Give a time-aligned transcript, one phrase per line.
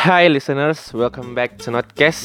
[0.00, 2.24] Hai listeners, welcome back to Notcast.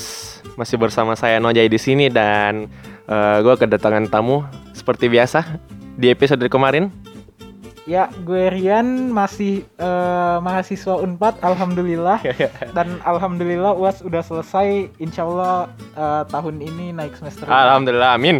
[0.55, 2.71] Masih bersama saya Nojai di sini dan
[3.03, 5.59] uh, gue kedatangan tamu seperti biasa
[5.99, 6.87] di episode kemarin.
[7.83, 12.23] Ya, gue Rian masih uh, mahasiswa Unpad, alhamdulillah.
[12.79, 14.87] Dan alhamdulillah UAS udah selesai.
[15.03, 15.67] Insya Allah
[15.99, 17.43] uh, tahun ini naik semester.
[17.43, 18.39] Alhamdulillah, amin.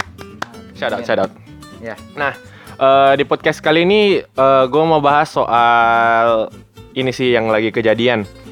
[0.79, 1.31] Shout out, shout out.
[1.83, 1.99] Ya.
[2.15, 2.31] Nah,
[2.79, 6.47] uh, di podcast kali ini uh, gue mau bahas soal
[6.95, 8.44] ini sih yang lagi kejadian.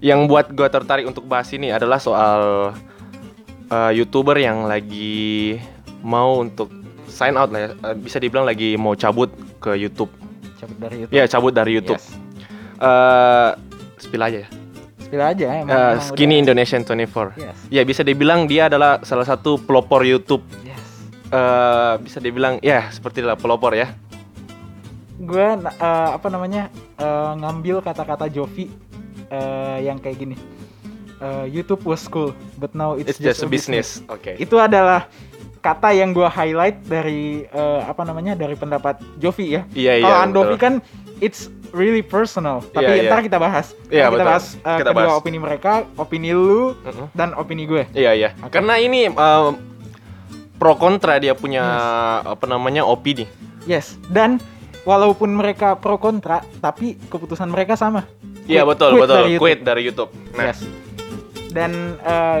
[0.00, 2.72] Yang buat gue tertarik untuk bahas ini adalah soal
[3.68, 5.60] uh, youtuber yang lagi
[6.00, 6.72] mau untuk
[7.08, 7.70] sign out lah ya.
[7.84, 9.28] Uh, bisa dibilang lagi mau cabut
[9.60, 10.08] ke YouTube.
[10.56, 11.10] Cabut dari itu.
[11.12, 12.00] Ya, cabut dari YouTube.
[12.00, 12.20] Yes.
[12.80, 13.50] Eh,
[14.00, 14.48] spill aja ya.
[15.04, 15.68] Spill aja emang.
[15.68, 17.36] Eh, emang Skinny udah- Indonesian 24.
[17.36, 17.58] Yes.
[17.68, 20.40] Ya bisa dibilang dia adalah salah satu pelopor YouTube.
[20.64, 20.80] Yes.
[21.28, 23.92] Eh, bisa dibilang ya seperti itulah pelopor ya.
[25.20, 28.72] Gue uh, apa namanya uh, ngambil kata-kata Jovi
[29.30, 30.36] uh, yang kayak gini.
[31.20, 34.00] Uh, YouTube was cool, but now it's, It's just a business.
[34.08, 34.40] Oke.
[34.40, 35.04] itu adalah
[35.60, 39.62] kata yang gue highlight dari eh, apa namanya dari pendapat Jovi ya.
[39.76, 40.04] Iya iya.
[40.08, 40.64] Kalau Andovi betul.
[40.64, 40.74] kan
[41.20, 42.64] it's really personal.
[42.72, 43.10] Tapi Iya, iya.
[43.12, 43.76] ntar kita bahas.
[43.76, 44.24] Ntar kita betul.
[44.24, 45.20] bahas eh, Kita kedua bahas.
[45.20, 47.12] opini mereka, opini lu Mm-mm.
[47.12, 47.84] dan opini gue.
[47.92, 48.28] Iya iya.
[48.40, 48.56] Oke.
[48.56, 49.50] Karena ini eh,
[50.56, 51.60] pro kontra dia punya
[52.24, 53.28] apa namanya opini.
[53.68, 54.00] Yes.
[54.08, 54.40] Dan
[54.88, 58.08] walaupun mereka pro kontra, tapi keputusan mereka sama.
[58.50, 59.14] Iya betul quit betul.
[59.16, 59.42] dari YouTube.
[59.42, 60.10] Quit dari YouTube.
[60.34, 60.60] Nah, Yes.
[61.48, 62.38] Dan eh,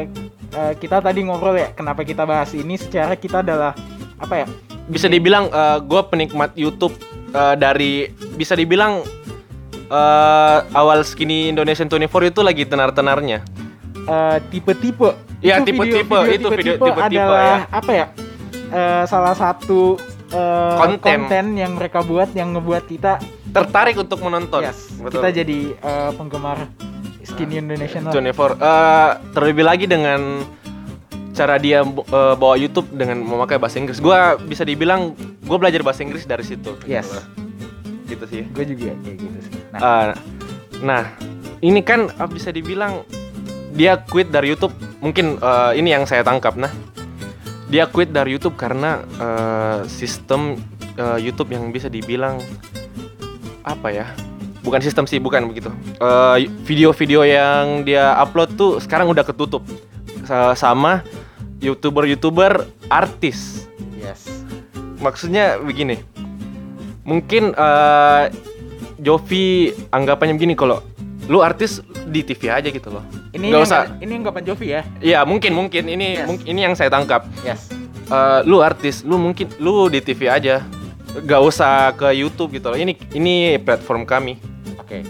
[0.50, 2.74] eh, kita tadi ngobrol ya, kenapa kita bahas ini?
[2.74, 3.72] Secara kita adalah
[4.16, 4.48] apa ya?
[4.86, 5.46] bisa dibilang
[5.80, 6.98] gue penikmat YouTube
[7.30, 9.06] eh, dari bisa dibilang
[9.86, 13.38] eh, awal Skinny Indonesian 24 itu lagi tenar-tenarnya.
[14.00, 15.14] eh, tipe-tipe.
[15.40, 18.06] Iya, tipe-tipe, itu video tipe-tipe adalah apa ya?
[18.68, 19.94] eh, salah satu
[20.30, 21.54] eh, Konten.
[21.54, 24.62] yang mereka buat yang ngebuat kita Tertarik untuk menonton.
[24.62, 25.18] yes, Betul.
[25.18, 26.70] kita jadi eh, penggemar
[27.20, 28.12] Skinny Indonesian lah.
[28.14, 30.42] 24 Eh, terlebih lagi dengan
[31.30, 33.98] cara dia eh, bawa YouTube dengan memakai bahasa Inggris.
[33.98, 36.78] Gua bisa dibilang gue belajar bahasa Inggris dari situ.
[36.86, 37.10] Yes.
[38.06, 38.42] Gitu sih.
[38.50, 39.54] Gue juga kayak gitu sih.
[39.70, 40.06] Nah, Eh,
[40.80, 41.02] nah,
[41.60, 43.02] ini kan eh, bisa dibilang
[43.74, 44.74] dia quit dari YouTube.
[45.00, 46.54] Mungkin eh, ini yang saya tangkap.
[46.54, 46.70] Nah,
[47.66, 50.58] dia quit dari YouTube karena eh, sistem
[50.94, 52.42] eh, YouTube yang bisa dibilang
[53.70, 54.06] apa ya?
[54.60, 55.72] Bukan sistem sih, bukan begitu.
[55.96, 59.64] Eh, Video-video yang dia upload tuh sekarang udah ketutup
[60.22, 61.00] Sa- sama
[61.60, 64.24] youtuber-youtuber artis yes.
[64.96, 66.00] maksudnya begini
[67.02, 68.24] mungkin eh
[68.96, 70.84] Jovi anggapannya begini kalau
[71.24, 73.82] lu artis di TV aja gitu loh Ini Nggak usah.
[73.98, 74.82] ini anggapan Jovi ya.
[74.98, 76.26] Iya mungkin mungkin ini Yes.
[76.26, 77.68] mungkin ini yang saya tangkap Yes.
[78.06, 80.64] Eh, lu artis lu mungkin lu di TV aja
[81.20, 84.38] gak usah ke YouTube gitu loh ini ini platform kami
[84.76, 85.02] Oke.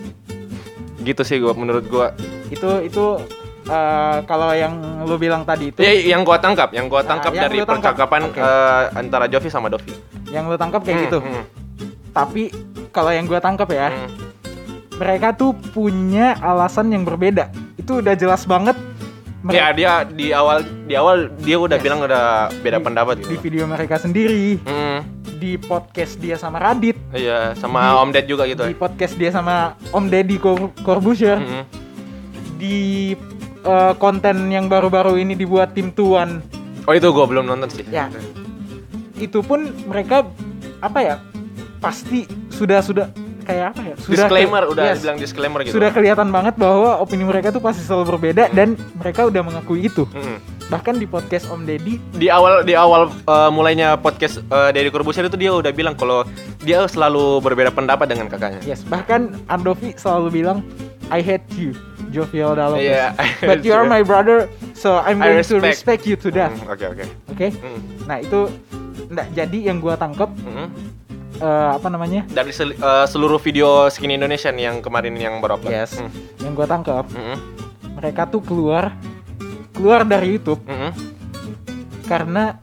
[1.00, 2.12] gitu sih gua menurut gua
[2.49, 3.05] Itu itu
[3.65, 7.33] eh, kalau yang lu bilang tadi itu ya yang gua tangkap yang gua Nah, tangkap
[7.33, 8.37] yang dari percakapan Oke.
[8.37, 9.93] eh, antara Jovi sama Dovi
[10.31, 11.19] yang lu tangkap kayak Hmm, gitu.
[11.21, 11.44] hmm,
[12.11, 12.43] Tapi
[12.91, 14.09] kalau yang gue tangkap ya, hmm.
[14.94, 17.50] mereka tuh punya alasan yang berbeda.
[17.75, 18.78] Itu udah jelas banget.
[19.43, 21.82] ya Mereka dia di awal di awal dia udah Yes.
[21.82, 22.25] bilang udah
[22.61, 25.00] beda Di- pendapat di gitu video mereka sendiri, Hmm.
[25.41, 28.62] Di podcast dia sama Radit, Iya, sama Di- Om Ded juga gitu.
[28.62, 31.65] di podcast dia sama Om Deddy Cor- Corbuzier, Mm-mm.
[32.55, 33.17] di
[33.61, 36.45] eh, konten yang baru-baru ini dibuat tim Tuan.
[36.84, 37.84] Oh itu gue belum nonton sih.
[37.89, 38.12] Ya.
[39.17, 40.29] Itu pun mereka
[40.79, 41.17] apa ya?
[41.77, 43.09] Pasti sudah sudah
[43.50, 43.94] kayak apa ya?
[43.99, 44.99] Sudah disclaimer udah yes.
[45.03, 45.75] bilang disclaimer gitu.
[45.75, 50.06] sudah kelihatan banget bahwa opini mereka tuh pasti selalu berbeda dan mereka udah mengakui itu.
[50.15, 50.38] Mm-mm.
[50.71, 55.27] Bahkan di podcast Om Deddy, Di awal di awal uh, mulainya podcast uh, Deddy Corbuzier
[55.27, 56.22] itu dia udah bilang kalau
[56.62, 58.62] dia selalu berbeda pendapat dengan kakaknya.
[58.62, 60.62] yes, bahkan Andovi selalu bilang
[61.11, 61.75] I hate you,
[62.15, 62.87] Jovial Dalopes.
[62.87, 63.19] Iya.
[63.43, 64.47] But you are my brother,
[64.78, 65.75] so I'm going to respect.
[65.75, 66.55] respect you to death.
[66.71, 67.05] Oke oke.
[67.34, 67.50] Oke?
[68.06, 68.47] Nah, itu
[69.11, 70.69] Nggak, jadi yang gua tangkep mm.
[71.41, 72.23] Eh, apa namanya?
[72.29, 75.64] Dari sel- uh, seluruh video Skin Indonesian yang kemarin yang upload.
[75.67, 75.97] Yes.
[75.97, 76.11] Mm,
[76.44, 77.37] Yang gua tangkep, mm,
[77.97, 78.93] mereka tuh keluar
[79.73, 80.93] keluar dari YouTube mm, mm.
[82.05, 82.61] karena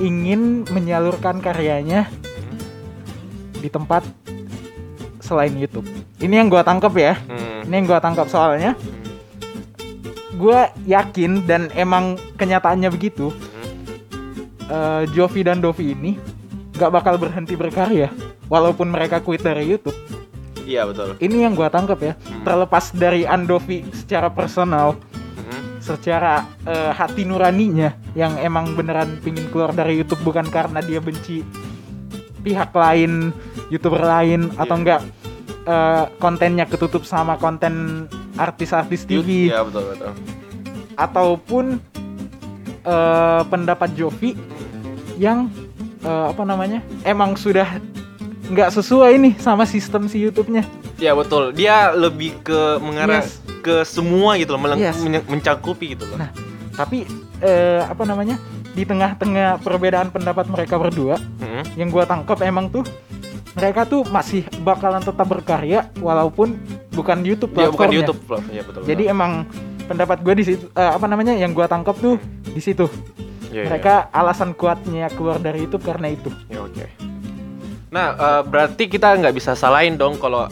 [0.00, 2.08] ingin menyalurkan karyanya
[3.54, 4.02] di tempat
[5.20, 5.84] selain YouTube.
[6.18, 7.14] Ini yang gua tangkep ya.
[7.28, 8.72] Mm, Ini yang gua tangkap soalnya
[10.34, 13.30] gua yakin dan emang kenyataannya begitu.
[13.30, 13.72] mm.
[14.66, 16.12] eh, Jovi dan Dovi ini
[16.74, 18.10] nggak bakal berhenti berkarya
[18.50, 19.94] walaupun mereka quit dari YouTube.
[20.64, 21.14] Iya betul.
[21.20, 22.12] Ini yang gua tangkap ya.
[22.16, 22.42] Hmm.
[22.42, 24.96] Terlepas dari Andovi secara personal,
[25.34, 31.04] Mm, secara eh, hati nuraninya yang emang beneran pingin keluar dari YouTube bukan karena dia
[31.04, 31.44] benci
[32.40, 33.28] pihak lain,
[33.68, 34.80] youtuber lain atau Iya.
[34.80, 35.00] enggak
[35.64, 38.06] eh, kontennya ketutup sama konten
[38.36, 40.12] artis-artis TV Iya betul betul.
[40.96, 41.64] ataupun
[42.84, 44.32] eh, pendapat Jovi
[45.20, 45.52] yang
[46.04, 47.80] eh, apa namanya emang sudah
[48.44, 50.62] nggak sesuai nih sama sistem si YouTube-nya.
[50.94, 51.50] Iya betul.
[51.50, 53.40] Dia lebih ke mengarah Yes.
[53.60, 55.00] ke semua gitu loh, meleng- Yes.
[55.00, 56.20] menye- mencakupi gitu loh.
[56.20, 56.30] Nah,
[56.74, 57.06] Tapi
[57.38, 58.34] eh, apa namanya
[58.70, 61.62] di tengah-tengah perbedaan pendapat mereka berdua, Mm-mm.
[61.74, 62.82] yang gua tangkap emang tuh
[63.54, 66.58] mereka tuh masih bakalan tetap berkarya walaupun
[66.90, 67.98] bukan YouTube Dia bukan di platformnya.
[68.02, 68.42] YouTube loh.
[68.50, 68.80] Iya betul.
[68.84, 69.46] Jadi emang
[69.84, 72.90] pendapat gue di situ eh, apa namanya yang gua tangkap tuh di situ.
[73.54, 73.62] Betul.
[73.62, 73.70] Iya.
[73.70, 76.30] Mereka alasan kuatnya keluar dari YouTube karena itu.
[76.50, 76.86] Ya oke.
[77.94, 80.50] Nah, eh, berarti kita nggak bisa salahin dong kalau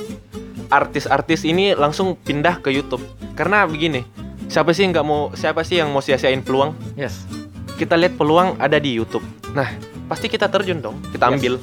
[0.70, 3.02] artis-artis ini langsung pindah ke YouTube.
[3.34, 4.06] Karena begini,
[4.46, 6.72] siapa sih nggak mau siapa sih yang mau sia-siain peluang?
[6.94, 7.26] Yes.
[7.75, 9.26] Kita lihat peluang ada di YouTube.
[9.52, 9.69] Nah,
[10.06, 11.34] pasti kita terjun dong, kita Yes.
[11.34, 11.55] ambil.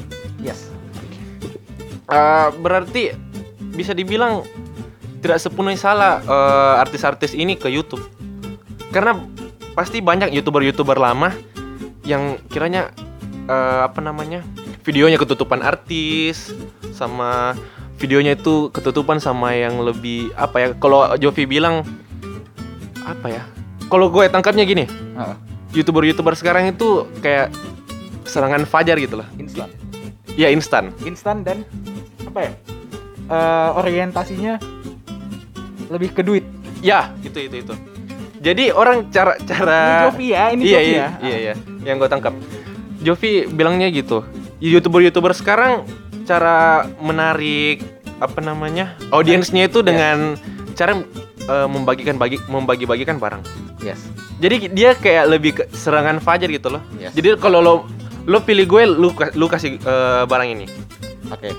[0.44, 0.60] Yes.
[2.10, 3.14] Eh, berarti
[3.72, 4.44] bisa dibilang
[5.24, 8.04] tidak sepenuhnya salah eh, artis-artis ini ke YouTube.
[8.90, 9.16] Karena
[9.80, 11.32] pasti banyak youtuber-youtuber lama
[12.04, 12.92] yang kiranya
[13.48, 14.44] eh, apa namanya
[14.84, 16.52] videonya ketutupan artis
[16.92, 17.56] sama
[17.96, 21.88] videonya itu ketutupan sama yang lebih apa ya kalau Jovi bilang
[23.08, 23.44] apa ya
[23.88, 24.84] kalau gue tangkapnya gini
[25.72, 27.48] youtuber-youtuber sekarang itu kayak
[28.28, 29.72] serangan fajar gitu loh Instan.
[30.36, 31.64] ya instan Instan dan
[32.28, 32.52] apa ya?
[33.32, 34.60] eh, orientasinya
[35.90, 36.46] lebih ke duit.
[36.80, 37.74] Ya, itu itu itu.
[38.40, 41.10] Jadi orang cara cara Ini Jovi ya, ini iya, Jovi iya, ya.
[41.20, 41.54] Iya, iya.
[41.84, 42.34] Yang gue tangkap.
[43.00, 44.24] Jovi bilangnya gitu.
[44.60, 45.84] YouTuber-YouTuber sekarang
[46.24, 47.84] cara menarik
[48.20, 48.96] apa namanya?
[49.12, 50.36] audiensnya itu dengan
[50.76, 51.00] cara
[51.48, 53.44] eh, membagikan bagi membagi-bagikan barang.
[53.84, 54.00] Yes.
[54.40, 56.84] Jadi dia kayak lebih ke serangan fajar gitu loh.
[57.00, 57.16] Yes.
[57.16, 57.74] Jadi kalau lo
[58.28, 60.68] lo pilih gue lu ka- lu kasih eh, barang ini.
[61.32, 61.52] Oke.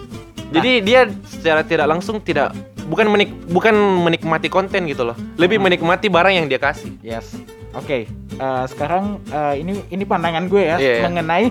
[0.51, 2.53] Jadi dia secara tidak langsung tidak
[2.91, 3.71] bukan menik bukan
[4.03, 5.15] menikmati konten gitu loh.
[5.39, 5.71] Lebih Hmm.
[5.71, 6.99] menikmati barang yang dia kasih.
[7.01, 7.39] Yes.
[7.71, 8.11] Oke.
[8.35, 11.03] Eh, sekarang eh, ini ini pandangan gue ya Iya, iya.
[11.07, 11.47] mengenai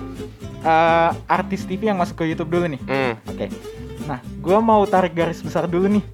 [0.60, 2.80] eh, artis TV yang masuk ke YouTube dulu nih.
[2.84, 3.14] Hmm.
[3.24, 3.48] Oke.
[4.04, 6.04] Nah, gue mau tarik garis besar dulu nih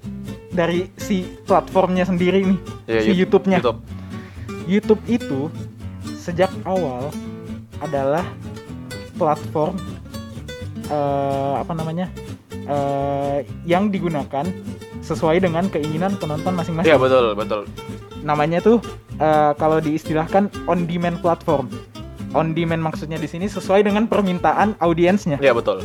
[0.49, 3.59] dari si platformnya sendiri nih, Iya, si YouTube-nya.
[3.59, 3.79] YouTube.
[4.65, 5.39] YouTube itu
[6.17, 7.11] sejak awal
[7.79, 8.23] adalah
[9.15, 9.75] platform
[10.87, 12.07] eh, apa namanya
[12.63, 14.45] eh, yang digunakan
[15.07, 16.91] sesuai dengan keinginan penonton masing-masing.
[16.91, 17.61] Iya betul betul.
[18.27, 18.83] Namanya tuh
[19.23, 21.71] eh, kalau diistilahkan on demand platform.
[22.35, 25.39] On demand maksudnya di sini sesuai dengan permintaan audiensnya.
[25.39, 25.79] Iya betul.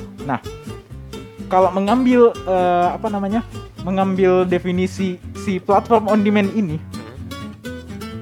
[1.47, 3.47] Kalau mengambil eh, apa namanya,
[3.87, 6.83] mengambil definisi si platform on demand ini,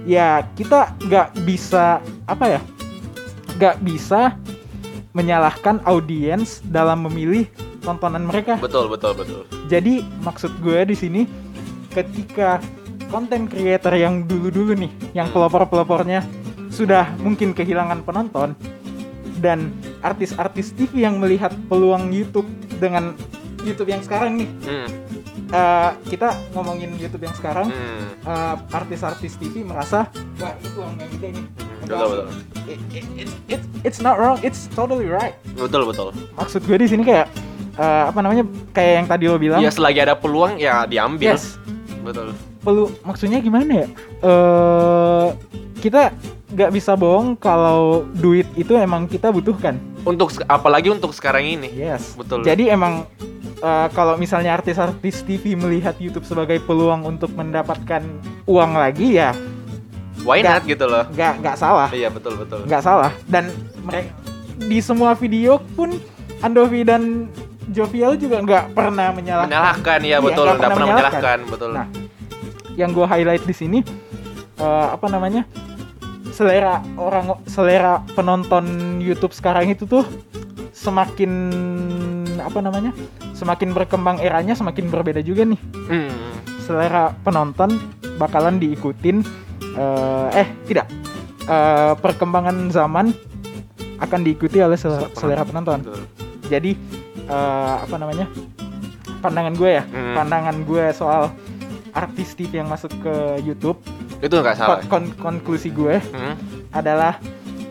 [0.04, 2.60] ya kita nggak bisa apa ya
[3.56, 4.36] nggak bisa
[5.12, 7.46] menyalahkan audiens dalam memilih
[7.80, 9.40] tontonan mereka Betul betul betul.
[9.66, 11.22] jadi maksud gue di sini
[11.88, 12.60] ketika
[13.08, 16.22] konten creator yang dulu-dulu nih yang pelopor-pelopornya
[16.70, 18.54] sudah mungkin kehilangan penonton
[19.38, 22.46] dan artis-artis TV yang melihat peluang YouTube
[22.76, 23.16] dengan
[23.60, 24.88] YouTube yang sekarang nih Hmm.
[25.50, 28.06] eh, kita ngomongin YouTube yang sekarang Hmm.
[28.22, 30.06] eh, artis-artis TV merasa
[30.38, 31.46] wah itu yang gede nih
[31.80, 32.26] Betul betul.
[32.68, 36.14] It- it- it- it- it's not wrong it's totally right Betul betul.
[36.36, 37.26] maksud gue di sini kayak
[37.80, 41.32] eh, apa namanya kayak yang tadi lo bilang Ya selagi ada peluang ya diambil.
[41.32, 41.56] yes
[42.00, 42.36] Betul.
[42.60, 43.86] perlu maksudnya gimana ya
[44.20, 45.26] eh
[45.76, 46.12] kita
[46.50, 51.68] nggak bisa bohong kalau duit itu emang kita butuhkan Untuk apalagi untuk sekarang ini.
[51.70, 52.40] yes Betul.
[52.42, 53.08] jadi emang
[53.58, 58.04] eh, kalau misalnya artis-artis TV melihat YouTube sebagai peluang untuk mendapatkan
[58.44, 59.32] uang lagi ya
[60.20, 61.04] Why nggak- not gitu loh.
[61.08, 62.60] nggak nggak salah Iya betul betul.
[62.64, 63.48] nggak salah dan
[63.80, 64.12] mereka
[64.60, 65.96] di semua video pun
[66.40, 67.28] Andovi dan
[67.70, 70.44] Jovial juga nggak pernah menyalahkan Menyalahkan ya betul.
[70.44, 71.12] nggak pernah pernah menyalahkan.
[71.14, 71.38] menyalahkan.
[71.48, 71.70] Betul.
[71.72, 71.86] Nah,
[72.74, 73.78] yang gue highlight di sini
[74.56, 75.46] eh, apa namanya
[76.30, 78.64] selera orang selera penonton
[78.98, 80.06] YouTube sekarang itu tuh
[80.72, 81.30] semakin
[82.40, 82.92] apa namanya
[83.32, 86.12] semakin berkembang eranya semakin berbeda juga nih Hmm.
[86.58, 87.76] selera penonton
[88.16, 89.22] bakalan diikutin
[89.74, 90.88] eh, eh tidak
[91.40, 93.10] Eh, perkembangan zaman
[93.98, 96.06] akan diikuti oleh selera, selera penonton Betul.
[96.46, 96.78] jadi
[97.30, 98.26] eh, apa namanya
[99.20, 100.14] pandangan gue ya Hmm.
[100.14, 101.30] pandangan gue soal
[101.92, 103.78] artis TV yang masuk ke YouTube
[104.18, 104.82] Itu nggak salah.
[104.82, 106.34] kon- kon- konklusi gue Hmm.
[106.70, 107.16] adalah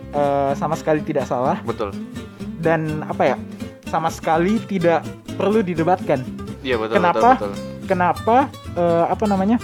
[0.09, 1.93] eh, sama sekali tidak salah Betul.
[2.57, 3.37] dan apa ya
[3.85, 6.21] sama sekali tidak perlu didebatkan
[6.59, 6.95] Iya betul.
[6.97, 7.29] Kenapa?
[7.35, 7.85] Betul, betul.
[7.85, 8.35] kenapa
[8.73, 9.57] eh, apa namanya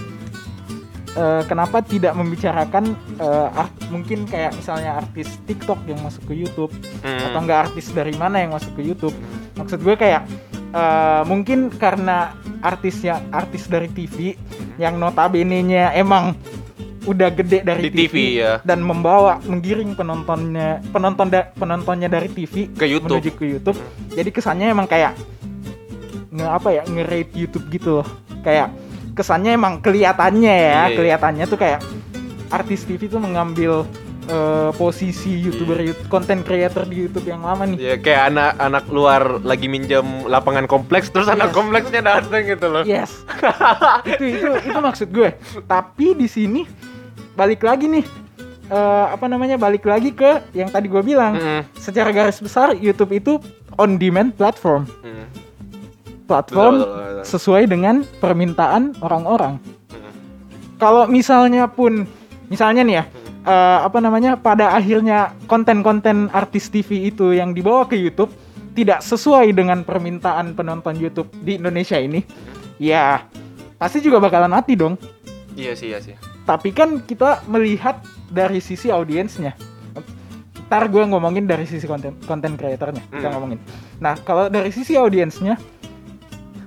[1.41, 7.25] kenapa tidak membicarakan eh, art- mungkin kayak misalnya artis TikTok yang masuk ke YouTube Hmm.
[7.25, 9.15] atau enggak artis dari mana yang masuk ke YouTube
[9.55, 10.23] maksud gue kayak
[10.71, 14.33] eh, mungkin karena artisnya artis dari TV
[14.75, 16.35] yang notabene-nya emang
[17.05, 18.57] udah gede dari Di TV, ya.
[18.65, 23.21] dan membawa menggiring penontonnya penonton da- penontonnya dari TV Ke YouTube.
[23.21, 23.77] menuju ke YouTube.
[24.09, 25.13] Jadi kesannya emang kayak
[26.33, 28.07] nge apa ya nge-rate YouTube gitu loh.
[28.41, 28.73] Kayak
[29.13, 30.95] kesannya emang kelihatannya ya, Iya, iya.
[30.97, 31.79] kelihatannya tuh kayak
[32.49, 33.85] artis TV tuh mengambil
[34.25, 35.77] eh, posisi youtuber.
[35.77, 37.77] YouTube, content creator di YouTube yang lama nih.
[37.77, 41.57] Ya kayak anak-anak luar lagi minjem lapangan kompleks terus anak Yes.
[41.57, 42.83] kompleksnya datang gitu loh.
[42.83, 43.21] Yes.
[44.11, 45.29] itu itu itu maksud gue.
[45.63, 46.61] Tapi di sini
[47.33, 48.05] balik lagi nih
[48.67, 49.55] eh, apa namanya?
[49.55, 51.37] Balik lagi ke yang tadi gue bilang.
[51.37, 51.61] Mm-mm.
[51.77, 53.37] Secara garis besar YouTube itu
[53.77, 54.89] on demand platform.
[55.03, 55.27] Mm.
[56.25, 57.25] Platform Betul, betul, betul.
[57.29, 59.61] sesuai dengan permintaan orang-orang.
[59.93, 60.11] Mm.
[60.81, 62.09] Kalau misalnya pun
[62.49, 63.05] misalnya nih ya
[63.45, 64.35] eh, apa namanya?
[64.35, 68.33] pada akhirnya konten-konten artis TV itu yang dibawa ke YouTube
[68.75, 72.19] tidak sesuai dengan permintaan penonton YouTube di Indonesia ini,
[72.75, 73.23] ya
[73.79, 74.99] pasti juga bakalan mati dong.
[75.55, 76.17] Iya sih, iya sih.
[76.43, 79.55] Tapi kan kita melihat dari sisi audiensnya.
[80.67, 83.33] Ntar gue ngomongin dari sisi konten konten kreatornya kita Hmm.
[83.37, 83.59] ngomongin.
[84.01, 85.55] Nah kalau dari sisi audiensnya,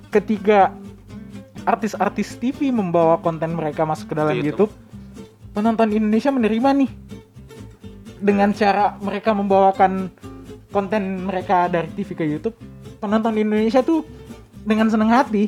[0.09, 0.73] ketika
[1.67, 4.71] artis-artis TV membawa konten mereka masuk ke dalam Ke YouTube,
[5.59, 6.91] penonton Indonesia menerima nih
[8.19, 10.07] dengan cara mereka membawakan
[10.71, 12.55] konten mereka dari TV ke YouTube.
[12.99, 14.03] Penonton Indonesia tuh
[14.59, 15.47] dengan senang hati,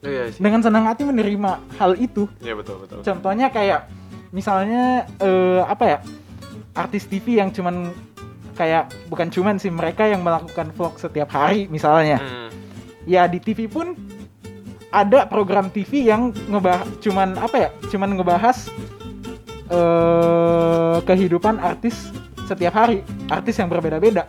[0.00, 0.40] Oh, iya sih.
[0.40, 2.28] dengan senang hati menerima hal itu.
[2.38, 3.00] Iya betul betul.
[3.00, 3.88] Contohnya kayak
[4.30, 5.98] misalnya eh, apa ya
[6.72, 7.92] artis TV yang cuman
[8.52, 12.48] kayak bukan cuman sih mereka yang melakukan vlog setiap hari misalnya Mm.
[13.04, 13.92] ya di TV pun
[14.88, 18.72] ada program TV yang ngebah cuman apa ya cuman ngebahas
[19.68, 22.10] eh kehidupan artis
[22.46, 24.24] setiap hari artis yang berbeda-beda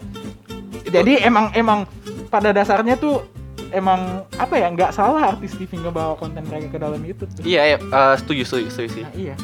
[0.87, 1.85] jadi emang emang
[2.27, 3.21] pada dasarnya tuh
[3.69, 7.77] emang apa ya nggak salah artis TV ngebawa konten mereka ke dalam YouTube Iya, iya,
[7.77, 9.03] eh, setuju, setuju, setuju sih.
[9.03, 9.35] nah iya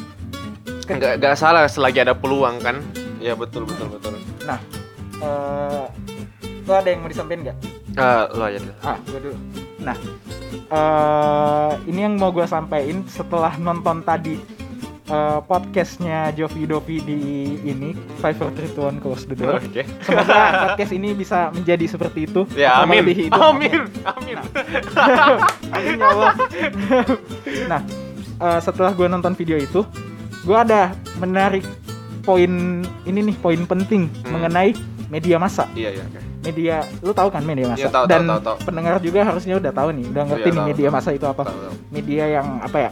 [0.84, 2.76] Nggak, nggak salah selagi ada peluang kan.
[3.16, 4.20] Iya betul betul betul.
[4.44, 4.60] Nah,
[5.16, 5.84] eh
[6.60, 7.56] lo ada yang mau disampaikan nggak?
[7.96, 8.74] Eh, lo aja dulu.
[8.84, 9.36] Ah, gue dulu.
[9.80, 9.96] Nah,
[10.68, 14.36] eh ini yang mau gue sampaikan setelah nonton tadi
[15.04, 17.18] eh, podcastnya Jovi Dovi di
[17.62, 19.60] ini Five Four Three Two One Close the Door.
[19.60, 19.84] Oke.
[20.00, 22.42] Semoga podcast ini bisa menjadi seperti itu.
[22.54, 23.00] Ya, amin.
[23.00, 23.36] melebihi itu.
[23.36, 23.80] Amin.
[24.06, 24.36] Amin.
[25.70, 26.34] Amin ya Allah.
[27.66, 27.80] nah,
[28.40, 29.84] eh, setelah gue nonton video itu,
[30.40, 31.64] gue ada menarik
[32.20, 32.50] poin
[33.04, 34.32] ini nih poin penting Hmm.
[34.32, 34.72] mengenai
[35.06, 35.68] media massa.
[35.74, 36.20] Iya, iya, oke.
[36.42, 38.56] media lu tahu kan media massa Iya, tahu, dan tahu, tahu, tahu.
[38.68, 41.40] pendengar juga harusnya udah tahu nih udah ngerti Iya, nih tahu, media massa itu apa
[41.42, 41.74] Tahu, tahu.
[41.88, 42.90] media yang apa ya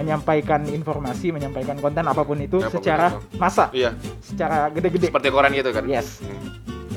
[0.00, 3.36] menyampaikan informasi menyampaikan konten apa pun itu Apa pun secara itu.
[3.36, 3.68] massa.
[3.70, 5.12] Iya, secara gede-gede.
[5.12, 5.84] Seperti koran gitu kan.
[5.84, 6.24] yes.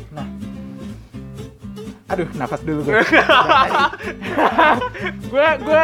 [0.09, 0.23] Nah.
[2.09, 2.99] Aduh nafas dulu gue
[5.23, 5.83] gue gue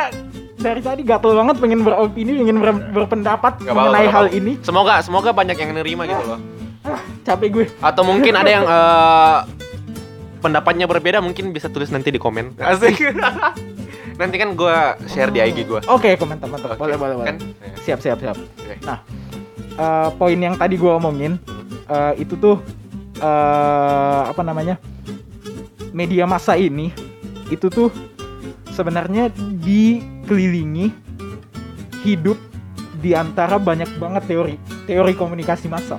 [0.59, 4.51] dari tadi gatel banget pengen beropini pengen ber- berpendapat apa-apa, mengenai nggak hal ini.
[4.61, 6.39] Semoga semoga banyak yang nerima gitu loh.
[6.81, 7.65] ah, capek gue.
[7.79, 9.37] Atau mungkin ada yang eh,
[10.39, 12.59] pendapatnya berbeda mungkin bisa tulis nanti di komen.
[12.59, 12.99] Asik.
[14.19, 14.75] nanti kan gue
[15.07, 15.79] share di IG gue.
[15.87, 17.37] oke komentar mantap boleh boleh boleh Kan?
[17.79, 18.75] siap siap siap Oke.
[18.83, 18.99] Nah,
[19.73, 21.39] eh, poin yang tadi gua omongin
[21.87, 22.59] eh, itu tuh
[23.17, 24.75] eh, apa namanya
[25.95, 26.91] media massa ini
[27.47, 27.89] itu tuh
[28.75, 29.31] sebenarnya
[29.63, 30.91] dikelilingi
[32.03, 32.37] hidup
[32.99, 35.97] di antara banyak banget teori teori komunikasi massa.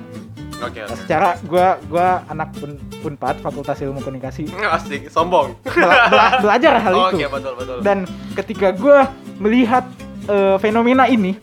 [0.61, 0.79] Oke.
[0.79, 4.45] Nah, secara gua gua anak pun Unpad Fakultas Ilmu Komunikasi
[4.77, 5.57] Asik, sombong.
[5.65, 7.77] bela- bela- belajar hal itu Oke, betul betul.
[7.81, 7.97] dan
[8.33, 9.83] ketika gua melihat
[10.25, 11.33] eh, fenomena ini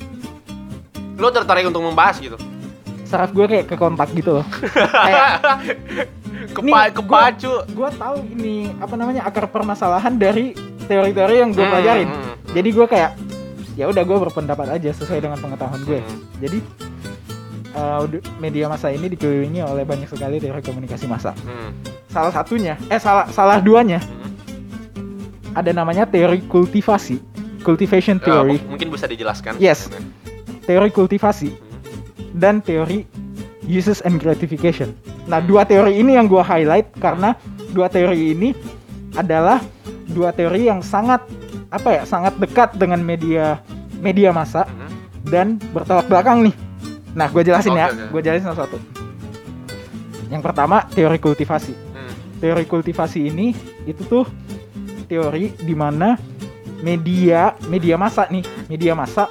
[1.15, 2.39] Lo tertarik untuk membahas gitu?
[3.03, 4.47] saraf gue kayak ke kontak gitu loh
[4.85, 5.41] kayak
[6.55, 7.65] Kepa kepacu.
[7.67, 10.53] gue tahu ini apa namanya akar permasalahan dari
[10.85, 13.11] teori-teori yang gue Hmm, pelajarin hmm, jadi gue kayak
[13.75, 16.21] ya udah gue berpendapat aja sesuai dengan pengetahuan gue Hmm.
[16.37, 16.59] jadi
[17.73, 18.05] uh,
[18.39, 21.73] media massa ini dikelilingi oleh banyak sekali teori komunikasi massa Hmm.
[22.07, 24.33] salah satunya eh salah salah duanya Hmm.
[25.55, 27.19] ada namanya teori kultivasi
[27.61, 29.59] cultivation Eh, theory mu- mungkin bisa dijelaskan.
[29.59, 29.91] Yes.
[30.63, 31.61] teori kultivasi Hmm.
[32.35, 33.05] dan teori
[33.65, 34.93] uses and gratification.
[35.25, 37.37] Nah, dua teori ini yang gua highlight karena
[37.71, 38.57] dua teori ini
[39.13, 39.61] adalah
[40.07, 41.21] dua teori yang sangat
[41.69, 43.61] apa ya, sangat dekat dengan media
[43.99, 44.89] media massa Hmm.
[45.27, 46.55] dan bertolak belakang nih.
[47.17, 48.07] Nah, gue jelasin ya, Oke, oke.
[48.12, 48.79] gue jelasin satu-satu.
[50.29, 51.73] Yang pertama, teori kultivasi.
[51.73, 52.12] Hmm.
[52.38, 53.57] Teori kultivasi ini
[53.88, 54.25] itu tuh
[55.09, 56.21] teori di mana
[56.85, 59.27] media media massa nih, media massa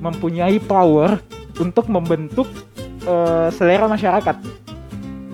[0.00, 1.20] mempunyai power
[1.60, 2.48] untuk membentuk
[3.04, 4.36] eh, selera masyarakat.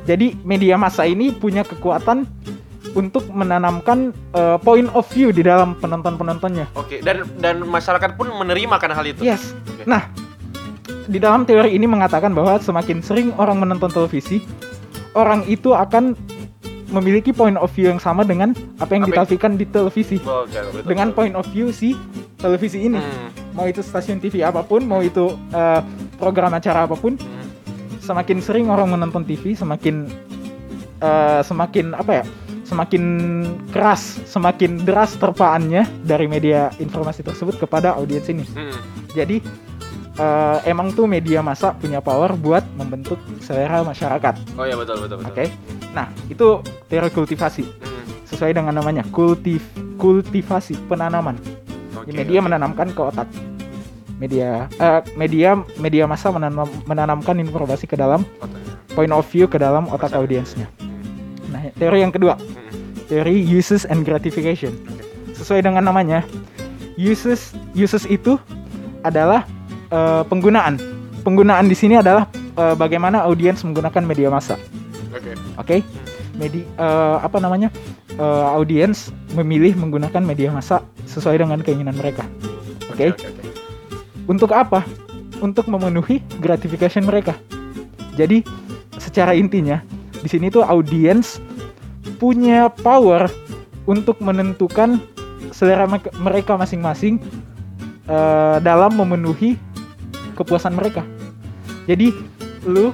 [0.06, 2.26] Jadi media massa ini punya kekuatan
[2.98, 6.66] untuk menanamkan eh, point of view di dalam penonton-penontonnya.
[6.74, 9.22] Oke, dan dan masyarakat pun menerima kan hal itu.
[9.22, 9.54] Yes.
[9.70, 9.86] Oke.
[9.86, 10.10] Nah,
[11.06, 14.42] di dalam teori ini mengatakan bahwa semakin sering orang menonton televisi,
[15.14, 16.18] orang itu akan
[16.90, 20.22] memiliki point of view yang sama dengan apa yang ditampilkan di televisi.
[20.22, 21.18] Oke, betul, Dengan betul.
[21.18, 21.98] point of view si
[22.38, 22.98] televisi ini.
[22.98, 25.80] Hmm, Mau itu stasiun TV apa pun, mau itu eh,
[26.20, 27.46] program acara apa pun, hmm.
[28.04, 30.06] semakin sering orang menonton TV, semakin
[31.02, 32.24] eh, semakin apa ya?
[32.66, 33.02] Semakin
[33.70, 38.42] keras, semakin deras terpaannya dari media informasi tersebut kepada audiens ini.
[38.42, 38.74] Hmm.
[39.14, 39.38] Jadi
[40.16, 44.34] eh, emang tuh media massa punya power buat membentuk selera masyarakat.
[44.56, 45.32] Oh ya betul betul betul.
[45.32, 45.44] Oke.
[45.92, 47.64] Nah, itu teori kultivasi.
[47.64, 48.04] Hmm.
[48.28, 49.62] Sesuai dengan namanya, kultiv
[49.96, 51.40] kultivasi, penanaman.
[51.96, 52.46] Oke, media oke.
[52.52, 53.28] menanamkan ke otak.
[54.16, 58.60] Media eh, media media massa menanam, menanamkan informasi ke dalam Otak.
[58.92, 60.68] point of view ke dalam otak audiensnya.
[60.80, 61.00] Hmm.
[61.52, 62.72] Nah, teori yang kedua, Hmm.
[63.08, 64.72] teori uses and gratification.
[65.36, 66.24] Sesuai dengan namanya,
[66.96, 68.40] uses uses itu
[69.00, 69.44] adalah
[69.90, 70.78] eh, penggunaan.
[71.26, 74.54] Penggunaan di sini adalah eh, bagaimana audiens menggunakan media massa.
[75.10, 75.32] Oke.
[75.56, 75.76] Oke,
[76.36, 77.72] medi eh, apa namanya
[78.14, 82.28] eh, audiens memilih menggunakan media massa sesuai dengan keinginan mereka.
[82.92, 83.42] Oke, oke, oke.
[84.30, 84.86] untuk apa?
[85.42, 87.36] Untuk memenuhi gratification mereka.
[88.16, 88.40] Jadi
[88.96, 89.84] secara intinya
[90.24, 91.36] di sini tuh audiens
[92.16, 93.28] punya power
[93.84, 94.96] untuk menentukan
[95.52, 97.20] selera me- mereka masing-masing
[98.08, 99.60] eh, dalam memenuhi
[100.36, 101.02] kepuasan mereka.
[101.86, 102.12] Jadi
[102.62, 102.92] lu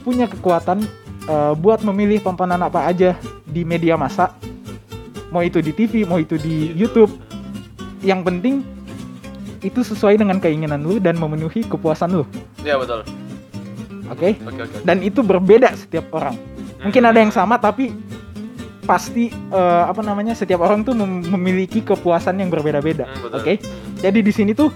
[0.00, 0.80] punya kekuatan
[1.24, 4.32] eh, buat memilih tontonan apa aja di media massa,
[5.28, 7.12] mau itu di TV, mau itu di YouTube.
[8.00, 8.54] Yang penting
[9.60, 12.24] itu sesuai dengan keinginan lu dan memenuhi kepuasan lu,
[12.60, 13.00] Ya betul.
[14.06, 14.28] oke?
[14.36, 14.76] Oke oke.
[14.82, 16.36] Dan itu berbeda setiap orang.
[16.80, 17.96] Mungkin ada yang sama tapi
[18.84, 23.56] pasti eh, apa namanya setiap orang tuh mem- memiliki kepuasan yang berbeda-beda, Hmm, oke?
[24.04, 24.68] Jadi di sini tuh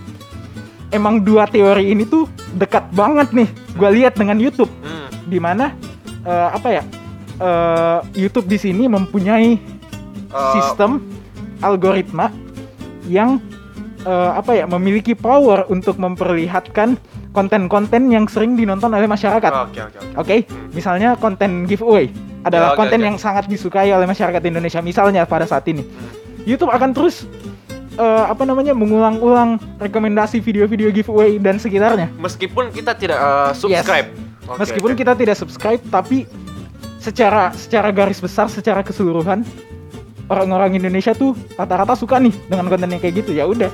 [0.91, 2.25] emang dua teori ini tuh
[2.55, 3.49] dekat banget nih.
[3.75, 5.09] Gua lihat dengan YouTube Hmm.
[5.27, 5.73] di mana
[6.23, 6.83] eh, apa ya
[7.37, 9.79] eh, YouTube di sini mempunyai
[10.29, 11.01] Eh, sistem
[11.59, 12.29] algoritma
[13.09, 13.41] yang
[14.05, 17.01] eh, apa ya memiliki power untuk memperlihatkan
[17.33, 19.49] konten-konten yang sering dinonton oleh masyarakat.
[19.49, 20.17] Oke oke oke.
[20.21, 20.37] Oke,
[20.77, 22.13] misalnya konten giveaway
[22.45, 23.07] adalah Ya, oke, konten oke.
[23.09, 24.85] yang sangat disukai oleh masyarakat Indonesia.
[24.85, 25.81] Misalnya pada saat ini,
[26.45, 27.25] YouTube akan terus
[27.99, 32.09] eh, apa namanya mengulang-ulang rekomendasi video-video giveaway dan sekitarnya.
[32.17, 34.09] Meskipun kita tidak eh, subscribe.
[34.49, 34.99] Oke, Meskipun oke.
[34.99, 36.25] kita tidak subscribe, tapi
[36.99, 39.45] secara secara garis besar, secara keseluruhan
[40.29, 43.37] orang-orang Indonesia tuh rata-rata suka nih dengan konten yang kayak gitu.
[43.37, 43.69] Ya udah,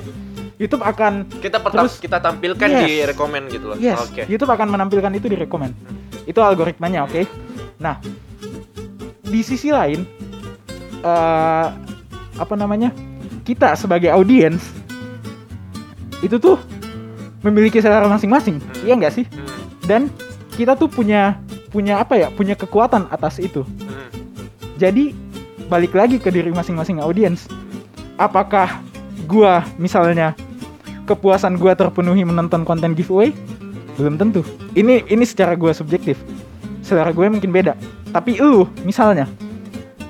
[0.55, 2.83] YouTube akan kita terus- kita tampilkan Yes.
[2.83, 3.77] di rekomen gitu loh.
[3.79, 4.23] Yes, Oke.
[4.27, 5.75] YouTube akan menampilkan itu di rekomend.
[6.25, 7.23] Itu algoritmanya, oke.
[7.79, 7.99] Nah,
[9.21, 10.03] di sisi lain,
[11.03, 11.67] eh,
[12.35, 12.91] apa namanya,
[13.45, 14.59] kita sebagai audiens
[16.25, 16.57] itu tuh
[17.45, 18.81] memiliki selera masing-masing, Hmm.
[18.81, 19.25] iya nggak sih?
[19.29, 19.45] Hmm.
[19.85, 20.01] Dan
[20.57, 21.37] kita tuh punya
[21.69, 22.33] punya apa ya?
[22.33, 23.61] Punya kekuatan atas itu.
[23.61, 24.09] Hmm.
[24.81, 25.13] Jadi
[25.69, 27.45] balik lagi ke diri masing-masing audiens.
[28.17, 28.81] Apakah
[29.29, 30.33] gua misalnya
[31.05, 33.29] kepuasan gua terpenuhi menonton konten giveaway?
[33.93, 34.41] Belum tentu.
[34.73, 36.17] Ini ini secara gua subjektif.
[36.85, 37.73] Selera gue mungkin beda.
[38.13, 39.25] Tapi lu misalnya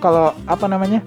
[0.03, 0.99] kalau apa namanya?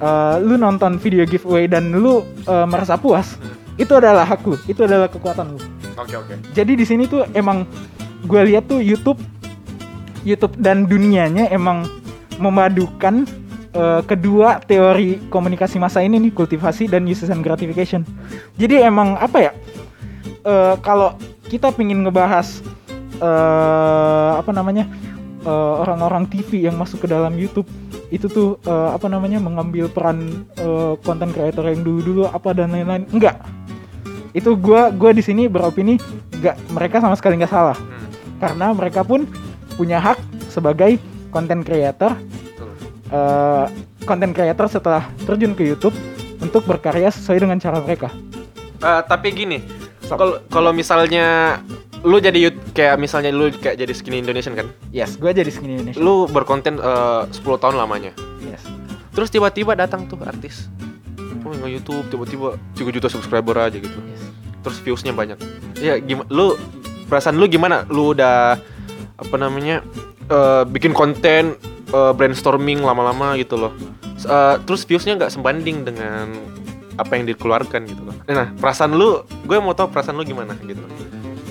[0.00, 3.36] Eh, lu nonton video giveaway dan lu eh, merasa puas,
[3.76, 5.60] itu adalah hak lu, itu adalah kekuatan lu.
[5.96, 6.34] Oke oke.
[6.52, 7.64] Jadi di sini tuh emang
[8.24, 9.20] gue lihat tuh YouTube,
[10.24, 11.88] YouTube dan dunianya emang
[12.36, 13.24] memadukan
[13.72, 18.04] eh, kedua teori komunikasi massa ini nih kultivasi dan uses and gratification.
[18.60, 19.52] Jadi emang apa ya?
[20.46, 22.60] eh, kalau kita pingin ngebahas
[23.20, 24.88] eh, apa namanya
[25.46, 27.70] orang-orang TV yang masuk ke dalam YouTube
[28.12, 30.46] itu tuh eh, apa namanya mengambil peran
[31.02, 33.04] konten creator yang dulu-dulu apa dan lain-lain.
[33.10, 33.42] Enggak.
[34.36, 35.96] Itu gua gua di sini beropini
[36.36, 37.76] nggak mereka sama sekali nggak salah.
[37.76, 38.08] Hmm.
[38.36, 39.24] karena mereka pun
[39.80, 40.20] punya hak
[40.52, 41.00] sebagai
[41.32, 42.12] konten creator
[44.06, 45.92] konten creator setelah terjun ke YouTube
[46.38, 48.08] untuk berkarya sesuai dengan cara mereka.
[48.78, 49.58] Eh, tapi gini,
[50.06, 51.58] kalau kalau misalnya
[52.06, 55.98] lu jadi kayak misalnya lu kayak jadi skinny Indonesian kan, yes gua jadi skinny Indonesia
[55.98, 58.14] lu berkonten eh, 10 tahun lamanya.
[58.46, 58.62] yes
[59.10, 60.70] Terus tiba-tiba datang tuh artis,
[61.42, 63.98] oh nge YouTube tiba-tiba 3 juta subscriber aja gitu.
[64.06, 64.22] yes
[64.62, 65.38] Terus viewsnya banyak.
[65.82, 66.26] Ya gimana?
[66.30, 66.54] Lu
[67.10, 67.86] perasaan lu gimana?
[67.90, 68.54] Lu udah
[69.18, 69.82] apa namanya
[70.30, 71.58] eh, bikin konten
[71.90, 73.74] eh, brainstorming lama-lama gitu loh.
[74.22, 76.30] Eh, terus viewsnya nggak sebanding dengan
[76.96, 78.14] apa yang dikeluarkan gitu loh.
[78.30, 80.80] Nah perasaan lu, gue mau tahu perasaan lu gimana gitu.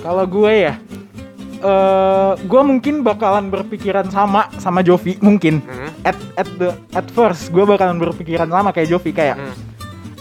[0.06, 0.74] Kalau gue ya
[1.58, 5.90] eh gue mungkin bakalan berpikiran sama sama Jovi mungkin Hmm.
[6.04, 9.56] at at the at first gue bakalan berpikiran sama kayak Jovi kayak Hmm.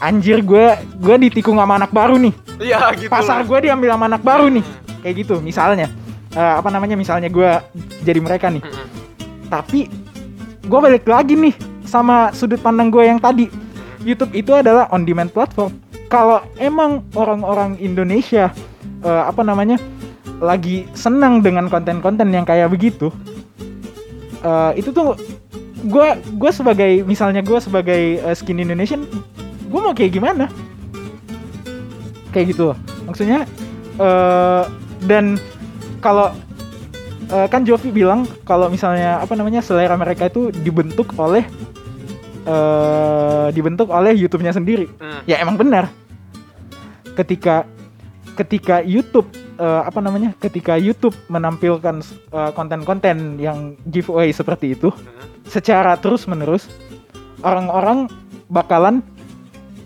[0.00, 0.66] anjir gue
[0.96, 3.12] gue ditikung sama anak baru nih Iya gitu.
[3.12, 5.00] pasar gue diambil sama anak baru nih Hmm.
[5.00, 5.88] kayak gitu misalnya
[6.34, 7.46] Eh, apa namanya misalnya gue
[8.02, 8.88] jadi mereka nih Hmm.
[9.46, 9.86] tapi
[10.60, 13.46] gue balik lagi nih sama sudut pandang gue yang tadi
[14.02, 15.70] YouTube itu adalah on demand platform
[16.08, 18.50] kalau emang orang-orang Indonesia
[19.04, 19.76] eh, apa namanya
[20.42, 23.12] lagi senang dengan konten-konten yang kayak begitu
[24.42, 25.14] eh, itu tuh
[25.84, 26.08] gue
[26.40, 29.04] gue sebagai misalnya gue sebagai eh, skin Indonesian
[29.68, 30.48] gue mau kayak gimana
[32.32, 32.78] kayak gitu loh.
[33.06, 33.44] maksudnya
[34.00, 34.64] eh
[35.04, 35.36] dan
[36.00, 36.32] kalau
[37.30, 41.44] eh, kan Jovi bilang kalau misalnya apa namanya selera mereka itu dibentuk oleh
[42.44, 45.20] eh dibentuk oleh YouTube-nya sendiri Hmm.
[45.24, 45.88] ya emang benar
[47.16, 47.64] ketika
[48.34, 55.30] ketika YouTube eh, apa namanya ketika YouTube menampilkan eh, konten-konten yang giveaway seperti itu Hmm.
[55.46, 56.66] secara terus menerus
[57.44, 58.08] orang-orang
[58.48, 59.04] bakalan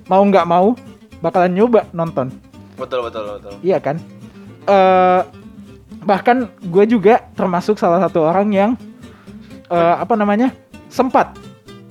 [0.09, 0.73] mau nggak mau
[1.21, 2.31] bakalan nyoba nonton.
[2.79, 3.53] Betul betul betul.
[3.61, 3.99] iya kan?
[4.65, 5.23] Eh
[6.07, 8.71] bahkan gue juga termasuk salah satu orang yang
[9.69, 10.55] eh, apa namanya
[10.89, 11.35] sempat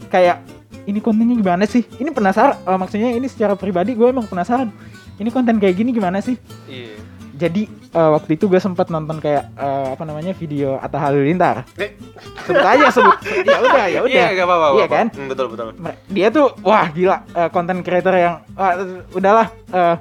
[0.09, 0.41] kayak
[0.87, 1.83] ini kontennya gimana sih?
[1.99, 2.57] Ini penasaran.
[2.63, 4.71] Eh, maksudnya ini secara pribadi gue emang penasaran
[5.17, 6.97] ini konten kayak gini gimana sih Iya.
[7.35, 11.93] jadi eh, waktu itu gue sempat nonton kayak eh, apa namanya video Atta Halilintar Eh.
[12.41, 14.67] sebut aja sebut ya udah ya udah Iya gak apa-apa.
[14.73, 15.05] Iya kan?
[15.11, 15.67] Hmm, betul betul.
[16.07, 18.73] Dia tuh wah gila eh, konten creator yang wah,
[19.11, 19.95] udahlah eh,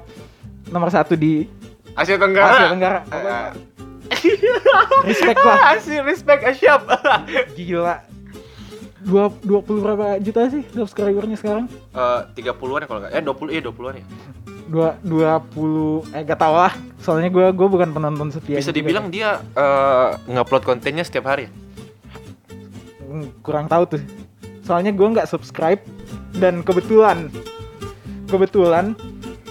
[0.67, 1.45] nomor satu di
[1.93, 2.51] Asia Tenggara.
[2.51, 3.39] Asia Tenggara Pokoknya
[5.03, 6.81] respect lah Asia respect Asyap.
[7.57, 8.01] gila
[8.99, 13.13] dua dua puluh berapa juta sih subscribernya sekarang Eh 30-an ya kalau enggak.
[13.13, 14.05] Eh 20 iya 20-an ya.
[14.67, 18.77] Dua dua puluh eh gak tau lah soalnya gue gue bukan penonton setia Bisa juga.
[18.77, 21.47] dibilang dia eh ngupload kontennya setiap hari.
[21.47, 21.51] ya?
[23.01, 24.01] Hmm, kurang tahu tuh
[24.61, 25.79] soalnya gue nggak subscribe
[26.35, 27.31] dan kebetulan
[28.25, 28.91] kebetulan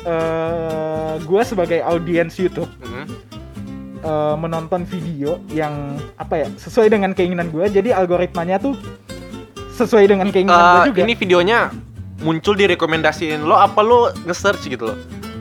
[0.04, 3.08] eh gue sebagai audiens YouTube Hmm.
[3.98, 5.72] eh, menonton video yang
[6.14, 8.76] apa ya sesuai dengan keinginan gue jadi algoritmanya tuh
[9.72, 11.58] sesuai dengan keinginan Eh, gue juga ini videonya
[12.18, 14.94] muncul direkomendasiin lo apa lo nge-search gitu lo?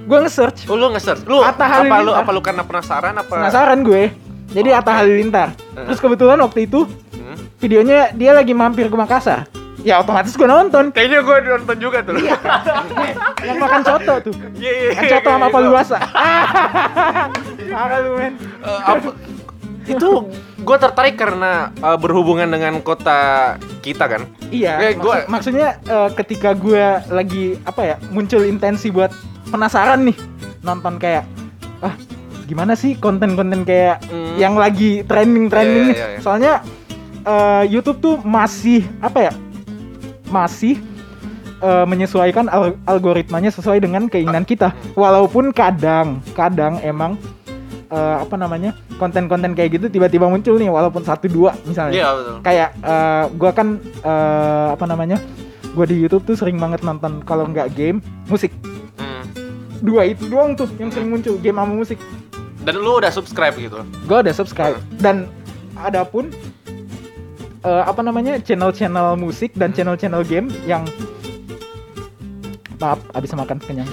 [0.06, 1.26] gue nge-search Oh lo nge-search.
[1.26, 2.20] Lo Atta apa lo Halilintar.
[2.20, 3.32] apa lo karena penasaran apa?
[3.32, 4.04] penasaran gue
[4.48, 6.86] jadi Atta Halilintar terus kebetulan waktu itu
[7.16, 7.40] Hmm.
[7.58, 9.48] videonya dia lagi mampir ke Makassar
[9.82, 12.18] ya otomatis gue nonton Kayaknya gue nonton juga tuh.
[12.18, 12.38] Iya.
[13.48, 15.10] yang makan coto tuh Iya iya.
[15.12, 15.98] coto sama paluasa
[17.72, 19.10] Parah lu men Eh, apa
[19.88, 20.10] itu
[20.58, 26.10] gue tertarik karena eh, berhubungan dengan kota kita kan Iya, Eh, maksud- gua- maksudnya eh,
[26.16, 29.10] ketika gue lagi apa ya muncul intensi buat
[29.46, 30.18] penasaran nih
[30.62, 31.26] nonton kayak
[31.80, 31.94] ah
[32.44, 34.38] gimana sih konten-konten kayak Hmm.
[34.38, 35.98] yang lagi trending-trending Iya, nih.
[35.98, 36.20] iya, iya.
[36.20, 36.54] Soalnya
[37.22, 39.34] eh, YouTube tuh masih apa ya
[40.28, 40.78] masih
[41.58, 44.76] eh, menyesuaikan al- algoritmanya sesuai dengan keinginan kita.
[44.94, 47.18] Walaupun kadang kadang emang
[47.90, 51.94] eh, apa namanya konten-konten kayak gitu tiba-tiba muncul nih walaupun satu dua misalnya.
[51.96, 52.36] Iya betul.
[52.42, 55.18] Kayak eh, gua kan eh, apa namanya
[55.74, 58.00] gua di YouTube tuh sering banget nonton kalau nggak game
[58.32, 58.52] musik.
[58.98, 59.26] Hmm.
[59.84, 62.00] dua itu doang tuh yang sering muncul game sama musik.
[62.66, 63.86] Dan lu udah subscribe gitu?
[64.10, 64.78] Gua udah subscribe.
[64.98, 65.30] Dan
[65.78, 66.34] adapun
[67.66, 70.86] eh, apa namanya channel-channel musik dan channel-channel game yang
[72.78, 73.90] maaf abis makan kenyang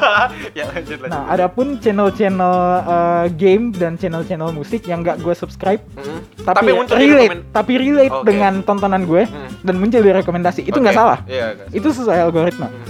[0.58, 5.82] ya lanjut lanjut nah adapun channel-channel eh, game dan channel-channel musik yang nggak gue subscribe
[5.92, 6.24] Hmm.
[6.46, 8.26] tapi, muncul di relate rekomen- tapi relate Oke.
[8.26, 9.48] dengan tontonan gue Hmm.
[9.60, 11.00] dan muncul di rekomendasi itu nggak Oke.
[11.00, 12.84] salah iya nggak itu sesuai algoritma Hmm.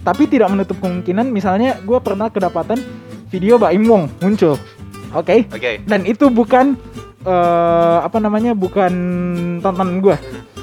[0.00, 2.80] tapi tidak menutup kemungkinan misalnya gue pernah kedapatan
[3.28, 4.56] video Baim Wong muncul
[5.10, 6.74] oke oke dan itu bukan
[7.20, 8.92] eh, apa namanya bukan
[9.60, 10.16] tontonan gue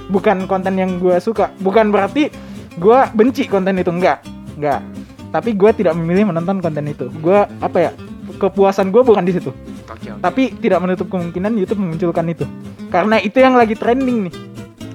[0.07, 2.31] bukan konten yang gue suka bukan berarti
[2.77, 4.21] gue benci konten itu enggak.
[4.55, 4.81] Enggak.
[5.33, 7.09] Tapi gue tidak memilih menonton konten itu.
[7.19, 7.91] Gue apa ya
[8.37, 9.51] kepuasan gue bukan di situ.
[9.89, 10.21] Oke oke.
[10.21, 12.45] Tapi tidak menutup kemungkinan YouTube memunculkan itu.
[12.93, 14.33] Karena itu yang lagi trending nih.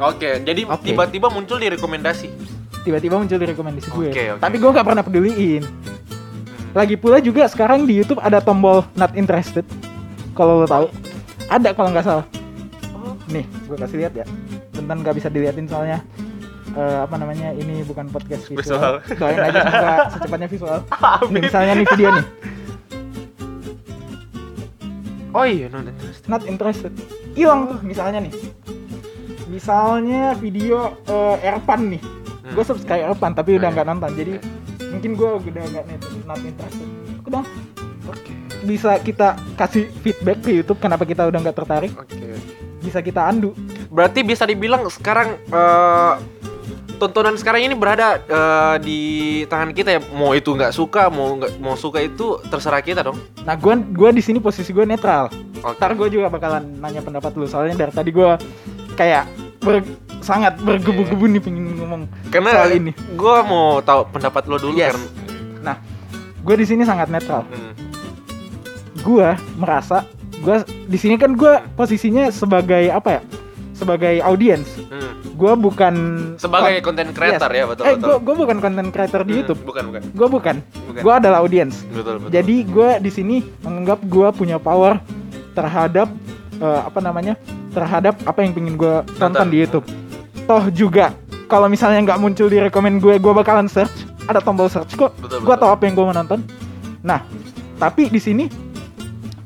[0.03, 0.95] Oke jadi Oke.
[0.95, 2.27] tiba-tiba muncul di rekomendasi?
[2.83, 4.09] Tiba-tiba muncul di rekomendasi gue.
[4.11, 4.41] Oke, oke.
[4.41, 5.63] tapi gue nggak pernah peduliin.
[6.73, 9.67] Lagi pula juga sekarang di YouTube ada tombol not interested.
[10.33, 10.89] Kalau lo tahu.
[11.53, 12.27] Ada kalau nggak salah.
[12.97, 13.19] Oh.
[13.29, 14.27] nih gue kasih lihat ya.
[14.73, 16.01] Tentang nggak bisa diliatin soalnya
[16.73, 19.21] Eh, apa namanya ini bukan podcast visual, Visual.
[19.21, 20.79] doain aja semoga secepatnya visual.
[21.29, 22.27] Nih, misalnya nih video nih.
[25.33, 26.93] Oh iya non interest not interested.
[27.33, 28.33] Hilang tuh misalnya nih.
[29.47, 32.03] Misalnya video eh, Erpan nih.
[32.43, 32.53] Hmm.
[32.53, 33.75] gue subscribe Erpan tapi udah Oke.
[33.75, 34.11] nggak nonton.
[34.13, 34.33] Jadi
[34.89, 36.89] mungkin gue udah nggak net- not interested.
[37.23, 37.45] Udah.
[38.07, 38.33] Oke.
[38.63, 41.93] Bisa kita kasih feedback ke YouTube kenapa kita udah nggak tertarik.
[41.95, 42.17] Oke.
[42.83, 43.55] bisa kita andu.
[43.89, 46.13] Berarti bisa dibilang sekarang eh,
[47.03, 49.01] tontonan sekarang ini berada eh, di
[49.45, 50.01] tangan kita ya.
[50.09, 53.19] Mau itu nggak suka, mau nggak mau suka itu terserah kita dong.
[53.43, 55.27] nah gua gua di sini posisi gue netral
[55.59, 55.75] Oke.
[55.77, 58.39] ntar gue juga bakalan nanya pendapat lu soalnya dari tadi gue
[58.93, 59.27] kayak
[59.59, 59.83] ber-
[60.19, 64.95] sangat bergebu-gebu nih pengen ngomong Karena soal ini gue mau tahu pendapat lo dulu Yes.
[64.95, 65.03] kan.
[65.61, 65.77] nah
[66.39, 67.75] gue di sini sangat netral Hmm.
[68.97, 73.21] gue merasa gue di sini kan gue posisinya sebagai apa ya
[73.83, 75.13] sebagai audiens Hmm.
[75.33, 75.95] gue bukan
[76.37, 77.59] Sebagai content creator Yes.
[77.59, 78.01] ya betul eh betul.
[78.01, 80.03] gue gue bukan content creator di Hmm, YouTube Bukan bukan.
[80.07, 81.01] gue bukan Bukan.
[81.01, 82.31] gue adalah audiens betul betul.
[82.31, 85.03] jadi gue di sini menganggap gue punya power
[85.53, 86.09] terhadap
[86.57, 87.35] eh, apa namanya
[87.71, 89.87] terhadap apa yang pengen gue tonton di YouTube
[90.43, 91.11] toh juga
[91.45, 93.93] kalau misalnya nggak muncul di rekomend gue gue bakalan search
[94.25, 96.41] ada tombol search kok gue tahu apa yang gue mau nonton
[97.01, 97.25] nah
[97.77, 98.45] tapi di sini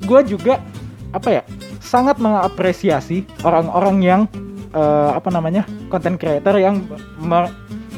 [0.00, 0.60] gue juga
[1.08, 1.42] apa ya
[1.86, 4.20] sangat mengapresiasi orang-orang yang
[4.68, 6.82] eh, apa namanya content creator yang
[7.16, 7.54] mer-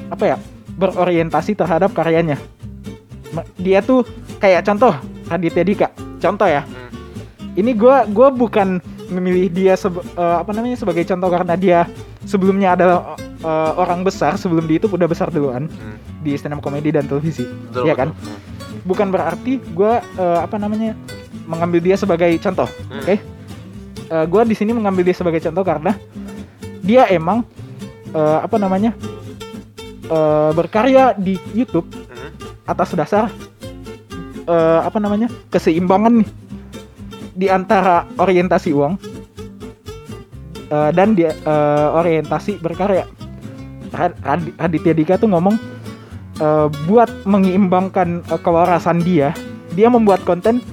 [0.08, 0.36] apa ya
[0.74, 2.36] berorientasi terhadap karyanya
[3.56, 4.04] dia tuh
[4.38, 4.92] kayak contoh
[5.26, 6.90] Raditya Dika contoh ya Hmm.
[7.54, 11.78] ini gua gua bukan memilih dia sebe- eh, apa namanya sebagai contoh karena dia
[12.24, 12.98] sebelumnya adalah
[13.38, 15.96] eh, orang besar sebelum di YouTube udah besar duluan Hmm.
[16.20, 17.98] di stand up comedy dan televisi Betul, Iya betul.
[17.98, 18.08] kan
[18.84, 20.96] bukan berarti gua eh, apa namanya
[21.44, 23.02] mengambil dia sebagai contoh Hmm.
[23.02, 23.14] oke
[24.08, 25.92] Eh, gua di sini mengambil dia sebagai contoh karena
[26.80, 27.44] dia emang
[28.08, 28.96] eh, apa namanya
[30.08, 32.32] eh, berkarya di YouTube Hmm.
[32.64, 33.28] atas dasar
[34.48, 36.28] eh, apa namanya keseimbangan nih
[37.36, 38.96] di antara orientasi uang
[40.72, 43.04] eh, dan dia eh, orientasi berkarya.
[43.92, 45.56] Rad- Rad- Raditya Dika tuh ngomong
[46.40, 49.36] eh, buat menyeimbangkan eh, kewarasan dia,
[49.76, 50.64] dia membuat konten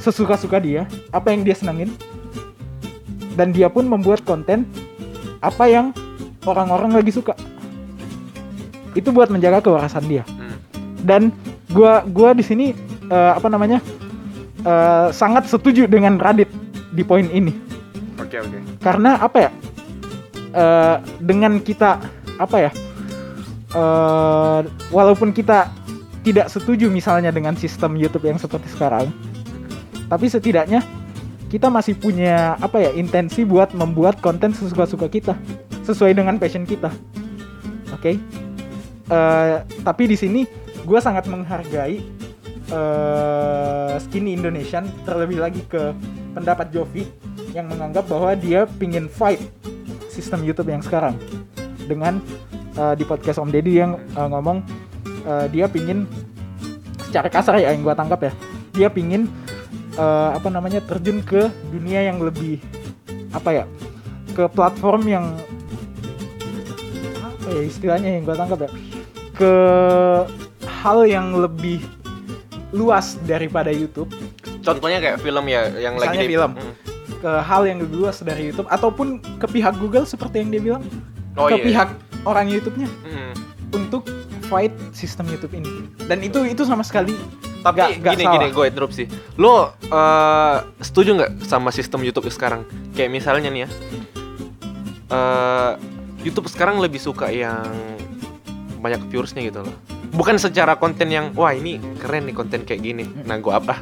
[0.00, 1.92] sesuka-suka dia, apa yang dia senangin,
[3.38, 4.66] dan dia pun membuat konten
[5.38, 5.94] apa yang
[6.42, 7.38] orang-orang lagi suka.
[8.98, 10.58] Itu buat menjaga kewarasan dia Hmm.
[11.06, 11.22] dan
[11.70, 12.74] gua gua di sini
[13.06, 13.78] eh, apa namanya
[14.66, 16.50] eh, sangat setuju dengan Radit
[16.90, 17.54] di poin ini
[18.18, 18.58] Oke oke.
[18.82, 19.50] karena apa ya
[20.48, 22.00] Eh, dengan kita
[22.40, 22.70] apa ya
[23.76, 25.68] eh, walaupun kita
[26.24, 29.12] tidak setuju misalnya dengan sistem YouTube yang seperti sekarang
[30.08, 30.80] tapi setidaknya
[31.48, 35.34] kita masih punya apa ya intensi buat membuat konten sesuka-suka kita
[35.84, 36.92] sesuai dengan passion kita.
[37.92, 38.20] Oke?
[39.08, 40.44] Eh, tapi di sini
[40.84, 42.00] gue sangat menghargai
[42.68, 45.96] eh skinny Indonesian terlebih lagi ke
[46.36, 47.08] pendapat Jovi
[47.56, 49.40] yang menganggap bahwa dia pingin fight
[50.12, 51.16] sistem YouTube yang sekarang.
[51.88, 52.20] Dengan
[52.76, 54.60] eh, di podcast Om Deddy yang eh, ngomong
[55.24, 56.04] eh, dia pingin
[57.08, 58.32] secara kasar ya yang gue tangkap ya
[58.76, 59.26] dia pingin
[59.98, 62.62] eh, apa namanya terjun ke dunia yang lebih
[63.30, 63.64] apa ya
[64.32, 65.24] ke platform yang
[67.18, 68.70] apa ya istilahnya yang gue tangkap ya
[69.34, 69.52] ke
[70.64, 71.82] hal yang lebih
[72.70, 74.10] luas daripada YouTube
[74.58, 76.52] Contohnya kayak film ya yang Misalnya lagi di film.
[76.52, 76.74] Hmm.
[77.18, 79.06] ke hal yang lebih luas dari YouTube ataupun
[79.40, 80.82] ke pihak Google seperti yang dia bilang
[81.34, 81.64] Oh ke iya.
[81.64, 81.88] pihak
[82.22, 83.32] orang YouTube-nya Hmm.
[83.72, 84.04] untuk
[84.44, 85.70] fight sistem YouTube ini
[86.04, 87.16] dan itu itu sama sekali
[87.58, 88.34] Tapi Nggak- nggak gini salah.
[88.34, 89.02] gini gue interupsi.
[89.34, 92.62] Lo eh, setuju nggak sama sistem YouTube sekarang?
[92.92, 93.70] Kayak misalnya nih ya.
[95.08, 95.72] eh,
[96.20, 97.64] YouTube sekarang lebih suka yang
[98.78, 99.74] banyak viewersnya gitu loh.
[100.08, 103.04] Bukan secara konten yang wah ini keren nih konten kayak gini.
[103.22, 103.80] Nah gue apa?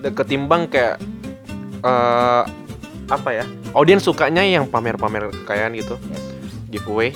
[0.00, 1.00] Da- Ketimbang kayak
[1.80, 2.42] eh
[3.06, 3.44] apa ya?
[3.72, 5.98] Audiens sukanya yang pamer-pamer kekayaan gitu,
[6.68, 7.10] giveaway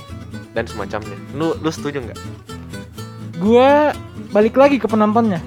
[0.53, 1.15] dan semacamnya.
[1.33, 2.21] Lu lu setuju nggak?
[3.39, 3.71] gue
[4.29, 5.41] balik lagi ke penontonnya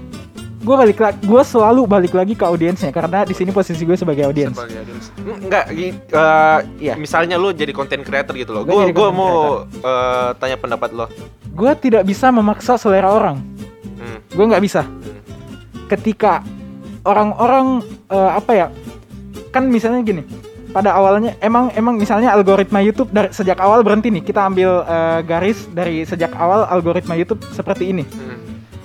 [0.61, 4.23] gue balik lagi gue selalu balik lagi ke audiensnya karena di sini posisi gue sebagai
[4.23, 5.05] audiens Sebagai audiens.
[5.17, 6.93] Enggak, eh, Iya.
[6.95, 8.61] misalnya lu jadi content creator gitu loh.
[8.61, 11.09] Gua Gue content mau eh, tanya pendapat lo.
[11.51, 13.41] gue tidak bisa memaksa selera orang
[13.97, 14.17] Hmm.
[14.29, 14.81] gue nggak bisa
[15.87, 16.41] ketika
[17.03, 18.67] orang-orang eh, apa ya
[19.49, 20.23] kan misalnya gini
[20.71, 25.19] pada awalnya emang emang misalnya algoritma YouTube dari sejak awal berhenti nih kita ambil eh,
[25.21, 28.39] garis dari sejak awal algoritma YouTube seperti ini Hmm.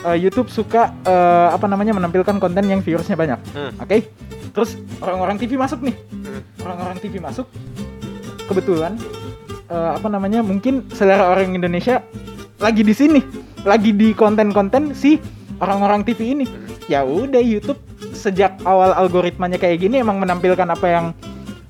[0.05, 3.41] Eh, YouTube suka eh, apa namanya menampilkan konten yang viewersnya banyak.
[3.53, 3.73] Hmm.
[3.79, 3.99] oke?
[4.53, 5.97] Terus orang-orang TV masuk nih.
[5.97, 6.41] Hmm.
[6.63, 7.47] orang-orang TV masuk.
[8.47, 9.01] Kebetulan
[9.67, 12.05] eh, apa namanya mungkin selera orang Indonesia
[12.61, 13.21] lagi di sini.
[13.67, 15.19] Lagi di konten-konten si
[15.59, 16.47] orang-orang TV ini.
[16.87, 17.81] Ya udah YouTube
[18.15, 21.07] sejak awal algoritmanya kayak gini emang menampilkan apa yang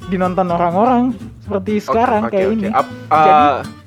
[0.06, 2.54] dinonton orang-orang seperti sekarang Oke, kayak oke.
[2.54, 2.68] ini.
[2.68, 3.86] Ap- Jadi,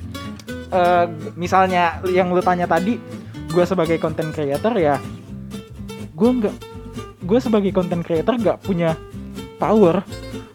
[0.70, 3.02] Eh, misalnya yang lu tanya tadi
[3.50, 4.96] gue sebagai content creator ya
[6.14, 6.56] gue nggak
[7.26, 8.96] gue sebagai content creator gak punya
[9.60, 10.02] power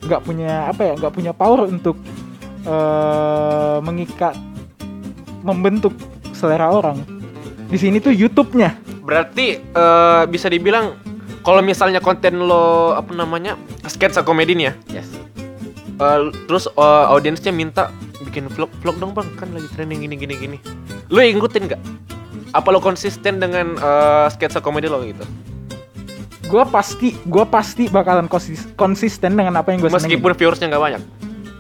[0.04, 1.96] gak punya apa ya gak punya power untuk
[2.64, 4.33] eh mengikat
[5.44, 5.92] membentuk
[6.33, 7.04] selera orang.
[7.68, 8.74] Di sini tuh YouTube-nya.
[9.04, 10.96] Berarti eh, bisa dibilang
[11.44, 15.09] kalau misalnya konten lo apa namanya sketsa komedi nih ya, yes.
[16.00, 17.92] Eh, terus eh, audiensnya minta
[18.24, 19.28] bikin vlog vlog dong bang.
[19.37, 20.59] Kan lagi trending gini gini gini.
[21.12, 21.83] Lo ngikutin nggak?
[22.55, 25.27] Apa lo konsisten dengan eh, sketsa komedi lo gitu?
[26.45, 31.03] gue pasti gue pasti bakalan konsis- konsisten dengan apa yang gue Meskipun viewersnya nggak banyak.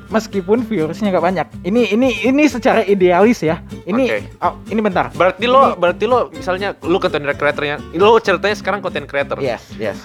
[0.04, 4.18] meskipun viewersnya nggak banyak ini ini ini secara idealis ya ini Oke.
[4.38, 9.08] oh, ini bentar Berarti lo berarti lo misalnya lo content creatornya, lo ceritanya sekarang content
[9.08, 9.40] creator.
[9.40, 9.98] yes yes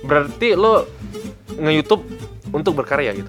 [0.00, 0.86] Berarti lo
[1.52, 2.00] nge-YouTube
[2.48, 3.28] untuk berkarya gitu.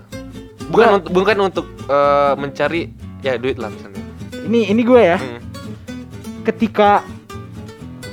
[0.70, 2.82] Bukan Gua- untuk bukan untuk eh, mencari
[3.20, 4.00] ya duit lah misalnya.
[4.46, 5.42] ini ini gue ya Hmm.
[6.43, 7.01] Ketika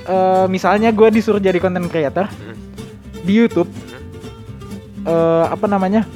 [0.03, 2.57] eh, misalnya gue disuruh jadi content creator Hmm.
[3.21, 3.69] di YouTube
[5.03, 6.07] eh, apa namanya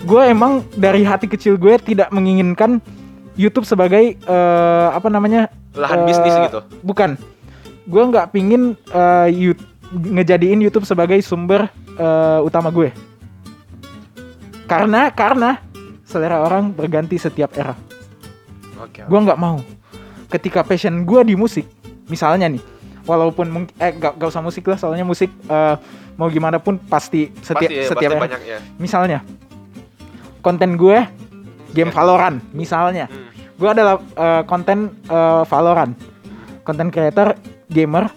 [0.00, 2.80] gue emang dari hati kecil gue tidak menginginkan
[3.34, 6.60] YouTube sebagai eh, apa namanya Lahan eh, bisnis gitu.
[6.80, 7.14] bukan
[7.84, 12.90] gue nggak pingin eh, Yout- ngejadiin YouTube sebagai sumber eh, utama gue
[14.64, 15.58] karena karena
[16.04, 17.74] selera orang berganti setiap era
[18.78, 19.02] Oke.
[19.02, 19.58] gue nggak mau
[20.30, 21.66] ketika passion gue di musik
[22.06, 22.62] misalnya nih
[23.04, 25.76] walaupun mungkin eh gak, gak usah musik lah soalnya musik eh,
[26.14, 28.58] mau gimana pun pasti setiap pasti, setiap pasti banyak ya.
[28.78, 29.20] misalnya
[30.40, 30.98] konten gue
[31.72, 33.06] game Valorant misalnya.
[33.06, 33.28] Hmm.
[33.60, 35.92] gue adalah eh, konten eh, Valorant.
[36.64, 37.36] Konten creator
[37.68, 38.08] gamer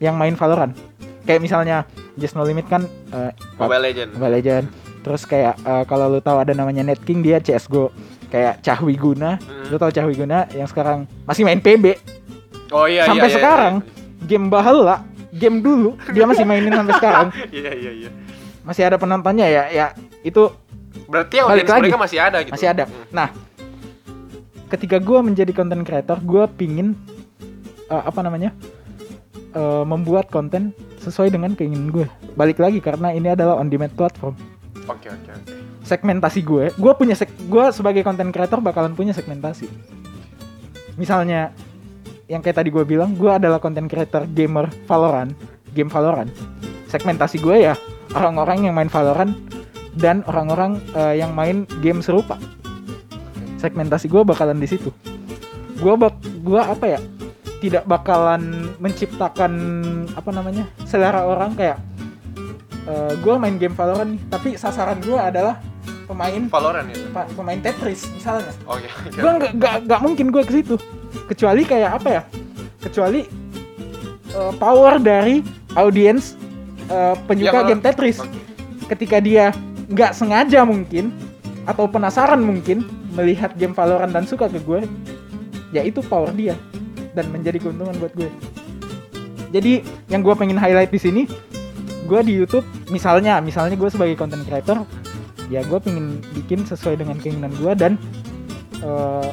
[0.00, 0.76] yang main Valorant.
[1.24, 1.76] Kayak misalnya
[2.20, 4.10] Just No Limit kan eh, Mobile Legend.
[4.16, 4.64] Mobile Legend.
[5.00, 7.88] Terus kayak eh, kalau lu tahu ada namanya Net King dia CSGO
[8.30, 9.66] kayak Cahwi Guna Hmm.
[9.66, 11.98] lu tahu Cahwi Guna yang sekarang masih main PB
[12.70, 13.74] Oh iya sampai iya, iya, sekarang
[14.22, 18.10] game bahala game dulu dia masih mainin sampai sekarang Iya iya iya.
[18.60, 19.86] masih ada penontonnya ya ya
[20.20, 20.50] itu
[21.06, 21.82] Berarti Balik lagi.
[21.86, 22.52] mereka masih ada gitu.
[22.52, 23.06] masih ada Hmm.
[23.10, 23.28] nah
[24.68, 26.94] ketika gue menjadi content creator gue pingin
[27.86, 28.54] eh, apa namanya
[29.50, 34.38] eh, membuat konten sesuai dengan keinginan gue balik lagi karena ini adalah on demand platform
[34.86, 35.54] Oke oke oke.
[35.90, 39.66] Segmentasi gue gue punya seg gue sebagai content creator bakalan punya segmentasi.
[40.94, 41.50] Misalnya
[42.30, 45.34] yang kayak tadi gue bilang gue adalah content creator gamer Valorant
[45.74, 46.30] game Valorant.
[46.86, 47.74] Segmentasi gue ya
[48.14, 49.34] orang-orang yang main Valorant
[49.98, 52.38] dan orang-orang eh, yang main game serupa.
[53.58, 54.94] Segmentasi gue bakalan di situ.
[55.82, 57.00] Gue bak gue apa ya
[57.58, 59.52] tidak bakalan menciptakan
[60.14, 61.82] apa namanya selera orang kayak
[63.20, 65.62] gue main game Valorant nih tapi sasaran gue adalah
[66.10, 66.96] pemain Valorant ya.
[67.08, 69.08] pa- pemain Tetris misalnya Oke oke.
[69.14, 70.74] gue nggak nggak nggak mungkin gue ke situ
[71.26, 72.22] kecuali kayak apa ya
[72.80, 73.20] kecuali
[74.28, 75.38] eh, power dari
[75.74, 76.34] audiens
[76.84, 78.34] eh, penyuka Ya, game Tetris Oke.
[78.88, 79.54] ketika dia
[79.86, 81.14] nggak sengaja mungkin
[81.62, 84.82] atau penasaran mungkin melihat game Valorant dan suka ke gue
[85.70, 86.58] ya itu power dia
[87.12, 88.30] dan menjadi keuntungan buat gue
[89.50, 91.22] jadi yang gue pengen highlight di sini
[92.02, 94.82] gue di YouTube misalnya misalnya gue sebagai content creator
[95.50, 97.92] ya gue pengen bikin sesuai dengan keinginan gue dan
[98.80, 99.28] eh,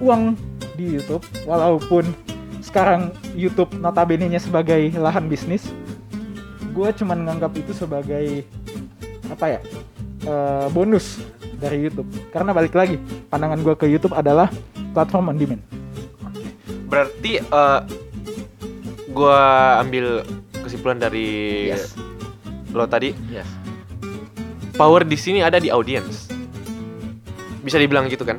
[0.00, 0.34] uang
[0.74, 1.22] di YouTube.
[1.44, 2.08] Walaupun
[2.64, 5.68] sekarang YouTube notabene-nya sebagai lahan bisnis
[6.72, 8.44] gue cuman nganggap itu sebagai
[9.28, 9.60] apa ya
[10.24, 11.20] eh, bonus
[11.60, 12.08] dari YouTube.
[12.32, 12.96] Karena balik lagi
[13.28, 14.48] pandangan gue ke YouTube adalah
[14.96, 15.62] platform on demand.
[16.88, 17.80] Berarti eh
[19.12, 19.40] gua
[19.82, 20.24] ambil
[20.62, 21.68] kesimpulan dari
[22.72, 23.12] lo tadi.
[23.28, 23.57] Yes
[24.78, 26.30] power di sini ada di audience.
[27.58, 28.38] Bisa dibilang gitu kan?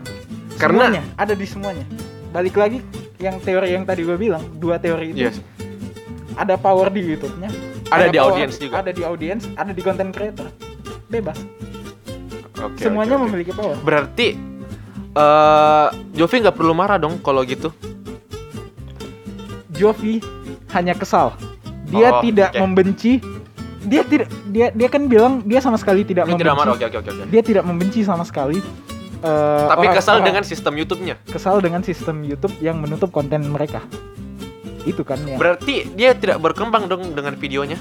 [0.56, 1.86] Karena semuanya ada di semuanya
[2.30, 2.80] balik lagi
[3.18, 5.44] yang teori yang tadi gue bilang dua teori itu Yes.
[6.36, 7.50] ada power di YouTube-nya
[7.90, 8.76] Ada di power- audience juga.
[8.80, 10.48] ada di audience ada di content creator
[11.08, 11.36] bebas
[12.56, 13.28] Oke, semuanya oke, oke.
[13.28, 14.28] memiliki power Berarti
[15.12, 17.74] eh Jovi nggak perlu marah dong kalau gitu.
[19.70, 20.20] Jovi
[20.70, 21.34] hanya kesal
[21.88, 22.62] dia Oh, tidak oke.
[22.62, 23.18] membenci
[23.82, 26.74] dia tidak dia dia kan bilang dia sama sekali tidak Ini membenci tidak marah.
[26.74, 27.24] Oke oke oke oke.
[27.28, 31.16] dia tidak membenci sama sekali eh, Tapi orang- kesal orang- dengan sistem YouTube-nya.
[31.26, 33.80] kesal dengan sistem YouTube yang menutup konten mereka
[34.82, 37.80] itu kan ya Berarti dia tidak berkembang dong dengan videonya.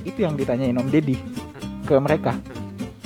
[0.00, 1.20] itu yang ditanyain Om Deddy
[1.84, 2.32] ke mereka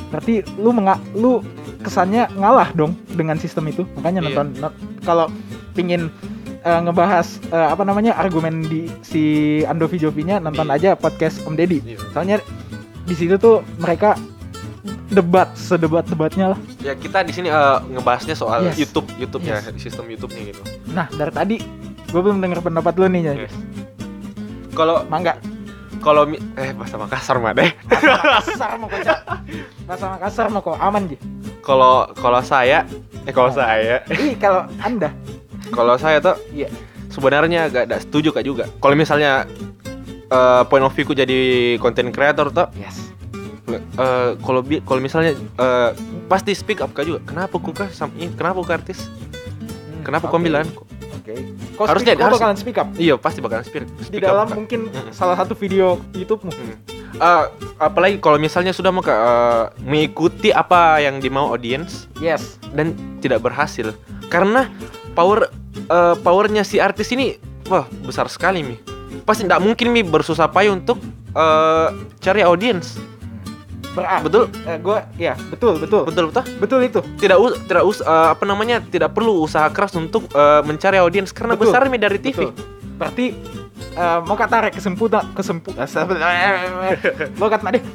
[0.09, 1.43] berarti lu menga lu
[1.79, 4.27] kesannya ngalah dong dengan sistem itu makanya Iya.
[4.29, 5.27] nonton not- kalau
[5.73, 6.13] pingin
[6.63, 9.23] eh, ngebahas eh, apa namanya argumen di si
[9.63, 10.75] Andovi Jovinya nonton Iya.
[10.75, 11.99] aja podcast Om Deddy Iya.
[12.11, 12.37] soalnya
[13.03, 14.15] di situ tuh mereka
[15.09, 18.79] debat sedebat debatnya lah Ya kita di sini eh, ngebahasnya soal Yes.
[18.81, 19.77] YouTube, YouTube-nya, Yes.
[19.79, 20.63] sistem YouTube-nya gitu.
[20.89, 21.57] nah dari tadi
[22.09, 23.37] gue belum dengar pendapat lu nih Nyoy.
[23.43, 23.55] Yes.
[24.73, 25.37] Kalau mangga
[25.99, 27.71] kalau eh bahasa Makassar mah deh.
[27.87, 29.19] Makassar mau kok Cak.
[29.85, 31.17] bahasa Makassar mau kok aman ji
[31.61, 32.83] Kalau kalau saya
[33.23, 35.15] eh kalau saya ih kalau anda
[35.73, 36.69] kalau saya tuh iya
[37.09, 38.65] sebenarnya agak tidak setuju kak juga.
[38.79, 39.49] Kalau misalnya
[40.29, 41.39] eh, point of view ku jadi
[41.77, 43.11] content creator tuh yes
[43.73, 45.91] eh, kalau misalnya eh,
[46.29, 47.21] pasti speak up kak juga.
[47.25, 47.89] Kenapa ku kah
[48.33, 49.09] kenapa ku artis?
[50.03, 50.47] Kenapa kau Oke.
[50.47, 50.67] bilang?
[51.15, 51.35] oke
[51.79, 54.59] kau Harusnya- speak, harus- bakalan speak up Iya pasti bakalan speak, di speak dalam up.
[54.59, 56.51] Mungkin salah satu video YouTube-mu
[57.13, 57.45] Eh,
[57.79, 63.45] apalagi kalau misalnya sudah mau Kak, eh, mengikuti apa yang dimau audience yes dan tidak
[63.45, 63.93] berhasil
[64.27, 64.67] karena
[65.13, 67.37] power eh, powernya si artis ini
[67.69, 68.77] wah besar sekali mi.
[69.23, 70.99] Pasti tidak mungkin mi bersusah payah untuk
[71.37, 71.89] eh,
[72.19, 72.99] cari audience.
[73.93, 74.45] Berarti betul?
[74.65, 76.09] eh, gua ya betul betul.
[76.09, 76.45] Betul betul?
[76.59, 77.01] Betul itu.
[77.21, 81.31] Tidak us tidak us eh, apa namanya tidak perlu usaha keras untuk eh, mencari audience
[81.31, 81.69] karena Betul.
[81.69, 82.53] besar mi dari TV Betul.
[82.97, 83.27] Berarti
[83.93, 85.85] eh, mau kata tarik kesimpulan kesimpulan
[87.41, 87.85] lo kata deh.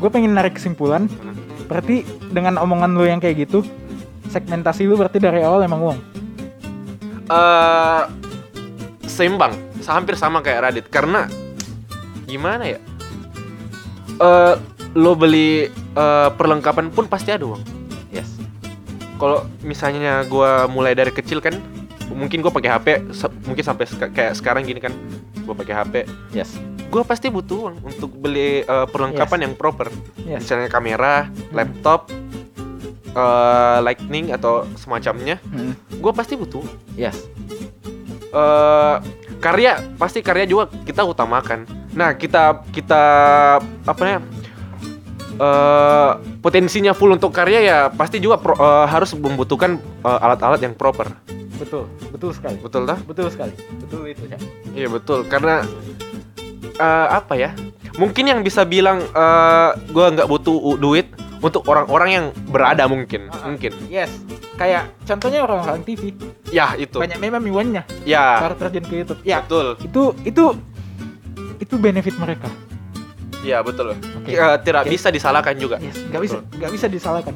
[0.00, 1.08] gue pengen narik kesimpulan.
[1.66, 3.64] Berarti dengan omongan lo yang kayak gitu,
[4.32, 6.00] segmentasi lu berarti dari awal emang uang.
[7.28, 8.02] eh
[9.04, 9.52] seimbang,
[9.84, 11.28] hampir sama kayak Radit karena
[12.24, 12.80] gimana ya?
[14.16, 14.54] Eh
[14.92, 17.62] lo beli eh, perlengkapan pun pasti ada uang.
[18.08, 18.28] Yes.
[19.16, 21.56] Kalau misalnya gua mulai dari kecil kan,
[22.10, 24.92] mungkin gua pakai HP, se- mungkin sampai seka- kayak sekarang gini kan,
[25.44, 25.94] gua pakai HP,
[26.32, 26.56] Yes.
[26.88, 29.88] gua pasti butuh uang untuk beli eh, perlengkapan yang proper.
[30.22, 30.44] Yes.
[30.44, 31.14] Misalnya kamera,
[31.52, 32.12] laptop,
[33.12, 35.76] eh, lightning atau semacamnya, Hmm.
[35.98, 36.64] gua pasti butuh.
[36.94, 37.16] Yes.
[38.32, 38.96] eh
[39.44, 41.68] karya pasti karya juga kita utamakan.
[41.92, 43.02] Nah kita kita
[43.84, 44.18] apa ya
[45.36, 46.10] eh
[46.40, 51.12] potensinya full untuk karya ya pasti juga pro- eh, harus membutuhkan alat-alat yang proper.
[51.60, 51.84] Betul.
[52.08, 52.56] Betul sekali.
[52.56, 52.96] Betul dah?
[53.04, 53.52] Betul sekali.
[53.78, 54.38] Betul itu ya.
[54.72, 55.68] Iya betul karena
[56.72, 57.52] eh, apa ya?
[58.00, 63.50] Mungkin yang bisa bilang eh gua nggak butuh duit untuk orang-orang yang berada mungkin ah.
[63.50, 63.74] mungkin.
[63.90, 64.08] Yes.
[64.54, 66.14] Kayak contohnya orang-orang TV
[66.54, 67.00] Ya itu.
[67.00, 69.20] banyak memang miwannya Ya baru terjun ke YouTube.
[69.26, 69.74] Ya betul.
[69.82, 70.44] itu itu
[71.58, 72.46] itu benefit mereka.
[73.42, 73.98] Ya betul.
[73.98, 74.30] Oke.
[74.38, 74.94] Eh, tidak Oke.
[74.94, 75.82] bisa disalahkan juga.
[75.82, 77.34] Yes, nggak bisa nggak bisa disalahkan.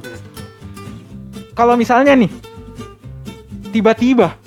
[1.58, 2.30] Kalau misalnya nih
[3.74, 4.38] tiba-tiba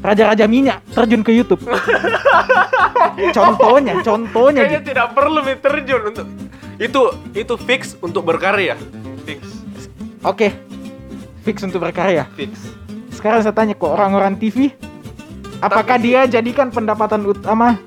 [0.00, 1.60] raja-raja minyak terjun ke YouTube.
[3.36, 4.64] contohnya, contohnya.
[4.64, 4.88] Kayaknya Ji.
[4.92, 6.26] tidak perlu terjun untuk
[6.76, 7.02] itu
[7.32, 8.74] itu fix untuk berkarya.
[9.22, 9.40] Fix.
[10.20, 10.52] Oke.
[11.44, 12.26] Fix untuk berkarya.
[12.34, 12.52] Fix.
[13.12, 14.72] Sekarang saya tanya ke orang-orang TV,
[15.60, 17.78] apakah Tapi- dia jadikan pendapatan utama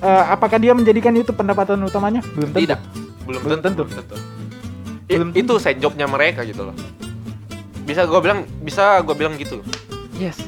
[0.00, 2.24] eh, apakah dia menjadikan YouTube pendapatan utamanya?
[2.32, 2.62] Belum tentu.
[2.64, 2.80] Tidak.
[3.28, 3.82] Belum, Belum tentu.
[3.82, 3.82] tentu.
[3.84, 4.16] Belum tentu.
[5.10, 6.76] I- Belum itu side jobnya mereka gitu loh.
[7.84, 9.60] Bisa gue bilang bisa gue bilang gitu.
[10.16, 10.38] Yes.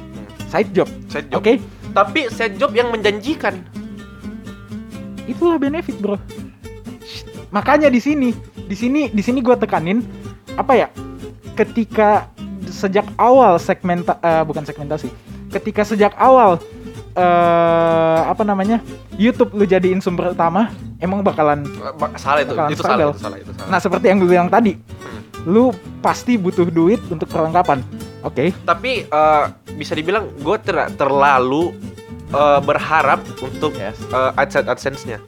[0.48, 0.88] Side job.
[1.10, 1.42] Side job.
[1.42, 1.58] Oke.
[1.92, 3.60] Tapi side job yang menjanjikan.
[5.22, 6.18] itulah benefit bro
[7.52, 10.00] makanya di sini di sini di sini gue tekanin
[10.54, 10.88] apa ya
[11.52, 12.32] ketika
[12.66, 15.12] sejak awal segmenta eh, bukan segmentasi
[15.50, 16.56] ketika sejak awal
[17.12, 18.80] eh apa namanya
[19.14, 22.56] YouTube lu jadiin sumber utama emang bakalan Eh, Salah itu.
[22.56, 23.68] Bakalan Itu salah, itu salah, itu salah.
[23.68, 25.20] nah seperti yang gue bilang tadi Hmm.
[25.44, 25.64] lu
[26.00, 27.84] pasti butuh duit untuk perlengkapan
[28.22, 29.44] oke Tapi eh,
[29.74, 31.76] bisa dibilang gue tidak terlalu
[32.32, 35.20] eh, berharap untuk yes uh, AdSense AdSense-nya.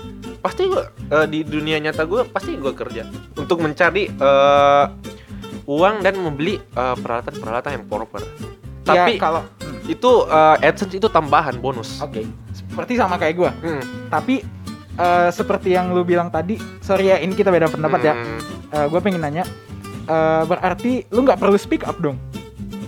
[0.45, 0.85] Pasti gue
[1.27, 4.85] di dunia nyata gue pasti gue kerja untuk mencari eh,
[5.65, 8.21] uang dan membeli eh, peralatan-peralatan yang proper.
[8.85, 11.97] Tapi ya, kalau hmm, itu eh, AdSense itu tambahan bonus.
[11.99, 12.21] oke
[12.53, 13.83] seperti sama kayak gue Hmm.
[14.07, 14.45] tapi
[14.95, 18.41] eh, seperti yang lu bilang tadi sorry ya ini kita beda pendapat ya Hmm.
[18.91, 19.49] gue pengen nanya
[20.05, 22.21] eh, berarti lu nggak perlu speak up dong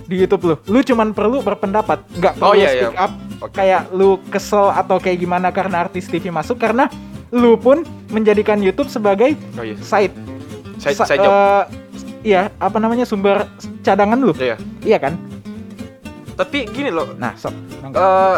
[0.05, 3.01] di YouTube lu lu cuman perlu berpendapat nggak perlu Oh, iya, speak iya.
[3.01, 3.53] up Oke.
[3.55, 6.85] kayak lu kesel atau kayak gimana karena artis TV masuk karena
[7.29, 9.75] lu pun menjadikan YouTube sebagai Oh iya.
[9.77, 10.13] side
[10.77, 11.27] Side, side job.
[11.27, 11.63] eh,
[12.25, 13.49] iya apa namanya sumber
[13.81, 14.55] cadangan lu Iya.
[14.81, 15.17] iya kan
[16.33, 17.49] Tapi gini loh, nah sok
[17.81, 17.97] mangga.
[17.97, 18.37] eh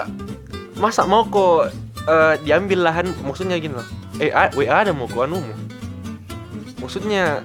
[0.76, 1.68] masa mau kok
[2.02, 3.84] eh, diambil lahan maksudnya gini loh.
[4.18, 5.44] Eh, WA ada mau kok anu.
[6.80, 7.44] Maksudnya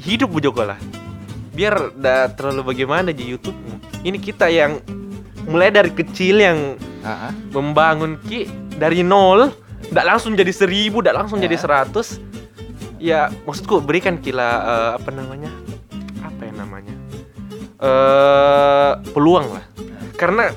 [0.00, 0.78] hidup bu Joko lah.
[1.54, 3.54] Biar dah terlalu bagaimana di YouTube.
[4.02, 4.82] Ini kita yang
[5.46, 6.58] mulai dari kecil yang
[7.00, 7.32] Ah, ah.
[7.54, 9.54] membangun ki dari nol,
[9.86, 11.62] tidak langsung jadi seribu, tidak langsung jadi Ya.
[11.62, 12.08] seratus.
[12.96, 15.50] Ya, maksudku berikan kila eh, apa namanya?
[16.20, 16.94] Apa yang namanya?
[17.76, 19.64] eh peluang lah.
[20.16, 20.48] Karena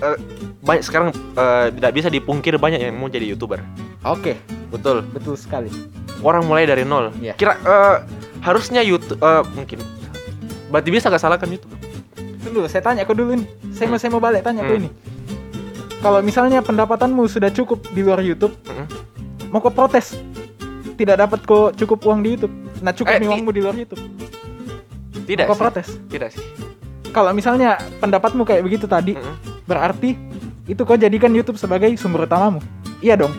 [0.00, 0.18] eh,
[0.58, 3.60] banyak sekarang eh, tidak bisa dipungkir banyak yang mau jadi youtuber.
[4.02, 4.34] oke
[4.72, 5.04] Betul.
[5.12, 5.68] betul sekali
[6.22, 7.12] Orang mulai dari nol.
[7.18, 7.34] Iya.
[7.34, 7.96] Kira eh,
[8.40, 9.78] harusnya YouTube eh, mungkin.
[10.70, 11.76] Berarti bisa gak salahkan YouTube?
[12.42, 14.80] dulu saya tanya ke dulu nih saya mau saya mau balik tanya ke Hmm.
[14.84, 14.88] ini
[16.02, 18.86] kalau misalnya pendapatanmu sudah cukup di luar YouTube, Mm-mm.
[19.48, 20.18] mau kau protes,
[20.94, 22.54] tidak dapat kok cukup uang di YouTube.
[22.82, 24.02] Nah cukup Eh, uangmu di luar YouTube.
[25.22, 25.62] Tidak Kau sih.
[25.62, 25.86] protes.
[26.10, 26.42] Tidak sih.
[27.14, 29.62] Kalau misalnya pendapatmu kayak begitu tadi, Mm-mm.
[29.62, 30.18] berarti
[30.64, 32.58] itu kau jadikan YouTube sebagai sumber utamamu.
[32.98, 33.34] Iya dong.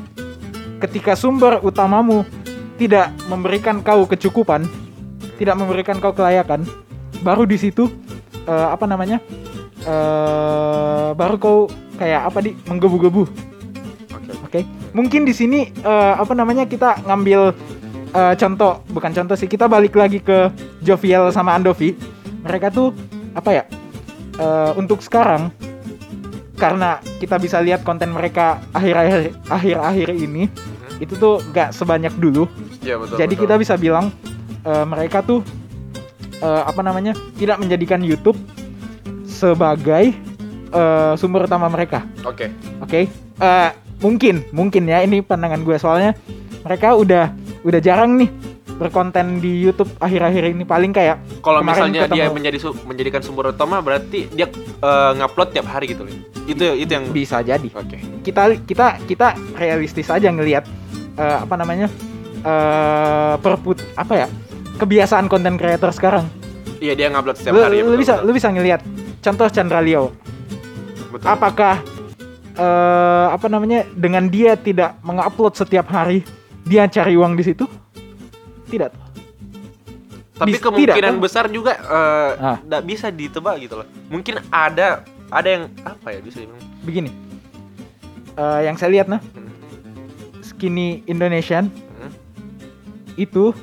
[0.79, 2.23] Ketika sumber utamamu
[2.75, 4.63] tidak memberikan kau kecukupan,
[5.35, 6.63] tidak memberikan kau kelayakan,
[7.19, 7.91] baru di situ
[8.45, 9.19] eh, apa namanya?
[9.83, 11.57] Eh baru kau
[11.99, 13.23] kayak apa di menggebu-gebu.
[14.13, 14.31] Oke.
[14.45, 14.59] Oke.
[14.93, 17.53] Mungkin di sini eh, apa namanya kita ngambil
[18.13, 20.49] eh, contoh, bukan contoh sih, kita balik lagi ke
[20.81, 21.93] Jovial sama Andovi.
[22.43, 22.91] Mereka tuh
[23.33, 23.63] apa ya?
[24.33, 25.53] eh, untuk sekarang
[26.57, 31.03] karena kita bisa lihat konten mereka akhir-akhir akhir-akhir ini Mhm.
[31.03, 32.45] itu tuh gak sebanyak dulu.
[32.81, 33.17] Iya betul.
[33.19, 33.43] Jadi betul.
[33.45, 34.09] kita bisa bilang
[34.63, 35.41] eh, mereka tuh
[36.39, 37.13] eh, apa namanya?
[37.35, 38.37] tidak menjadikan YouTube
[39.43, 40.15] sebagai
[40.69, 42.07] eh, sumber utama mereka.
[42.23, 42.47] Oke.
[42.79, 43.69] Oke, Eh,
[43.99, 46.13] mungkin, mungkin ya ini pandangan gue soalnya
[46.61, 48.29] mereka udah udah jarang nih
[48.73, 53.51] berkonten di YouTube akhir-akhir ini paling kayak Kalau misalnya dia ketemu- menjadi su- menjadikan sumber
[53.51, 54.47] utama berarti dia
[54.79, 56.13] eh, ngupload tiap hari gitu loh.
[56.45, 57.67] Itu itu yang bisa jadi.
[57.69, 57.99] Oke.
[58.21, 60.63] Kita kita kita realistis aja ngelihat
[61.15, 61.89] eh, apa namanya
[62.39, 64.27] eh perput apa ya
[64.75, 66.25] kebiasaan konten creator sekarang.
[66.77, 67.79] Iya dia ngupload setiap Lu, hari.
[67.79, 68.25] lu betul, bisa betul.
[68.25, 68.81] lu bisa ngelihat
[69.23, 70.11] contoh Chandra Leo.
[71.09, 71.25] Betul.
[71.25, 71.79] Apakah
[72.53, 76.21] eh apa namanya dengan dia tidak mengupload setiap hari
[76.63, 77.65] dia cari uang di situ?
[78.67, 78.91] Tidak.
[80.33, 81.21] Tapi Bis- kemungkinan tidak, kan?
[81.21, 82.81] besar juga eh, Ah.
[82.81, 83.87] bisa ditebak gitu loh.
[84.09, 86.61] Mungkin ada ada yang apa ya bisa dibilang.
[86.83, 87.09] begini
[88.33, 89.45] Eh, yang saya lihat nah Hmm.
[90.41, 92.11] skinny Indonesian Hmm.
[93.15, 93.53] itu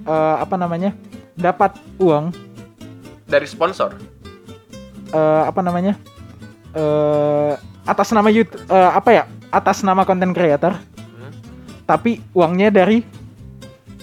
[0.00, 0.94] eh, apa namanya
[1.34, 2.30] dapat uang
[3.26, 3.92] Dari sponsor.
[5.08, 5.94] Eh, apa namanya
[6.72, 7.52] eh,
[7.82, 10.76] atas nama YouTube eh, apa ya atas nama content creator
[11.18, 11.32] Hmm.
[11.84, 13.00] tapi uangnya dari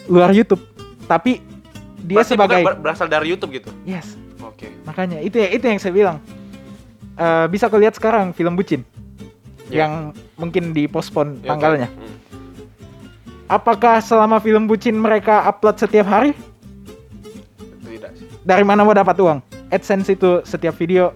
[0.05, 0.61] luar YouTube
[1.05, 1.39] tapi
[1.99, 3.69] dia Berarti sebagai berasal dari YouTube gitu.
[3.83, 4.69] yes Oke.
[4.83, 6.17] makanya itu ya itu yang saya bilang
[7.15, 8.83] Eh, bisa kau lihat sekarang film bucin
[9.65, 9.87] Ya.
[9.87, 11.47] yang mungkin dipospon oke.
[11.47, 12.11] tanggalnya Hmm.
[13.47, 16.33] Apakah selama film bucin mereka upload setiap hari?
[17.79, 18.11] Tidak.
[18.41, 19.37] Dari mana mau dapat uang?
[19.75, 21.11] AdSense itu setiap video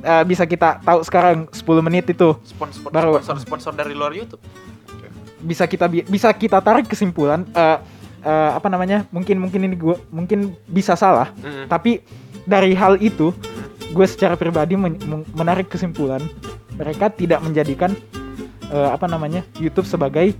[0.00, 4.42] eh, bisa kita tahu sekarang 10 menit itu Sponsor Baru- sponsor sponsor dari luar YouTube.
[5.38, 7.78] Bisa kita bi- bisa kita tarik kesimpulan eh,
[8.20, 9.04] eh, apa namanya?
[9.08, 11.68] Mungkin mungkin ini gua mungkin bisa salah, Hmm.
[11.68, 12.00] tapi
[12.44, 13.32] dari hal itu
[13.86, 16.20] gue secara pribadi men- men- menarik kesimpulan
[16.74, 17.92] mereka tidak menjadikan
[18.66, 19.44] eh, apa namanya?
[19.54, 20.32] YouTube sebagai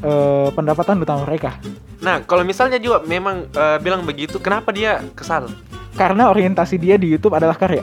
[0.00, 1.60] eh, pendapatan utama mereka.
[2.00, 5.52] Nah, kalau misalnya juga memang eh, bilang begitu, kenapa dia kesal?
[5.92, 7.82] Karena orientasi dia di YouTube adalah karya.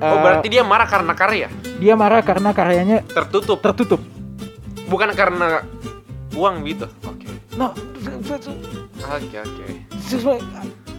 [0.00, 4.00] Oh, Eh, berarti dia marah karena karya, dia marah karena karyanya tertutup, tertutup.
[4.88, 5.60] bukan karena
[6.32, 6.88] uang gitu.
[7.04, 7.28] Oke.
[7.52, 7.76] No,
[9.10, 9.64] Oke, oke.
[10.00, 10.40] sesuai-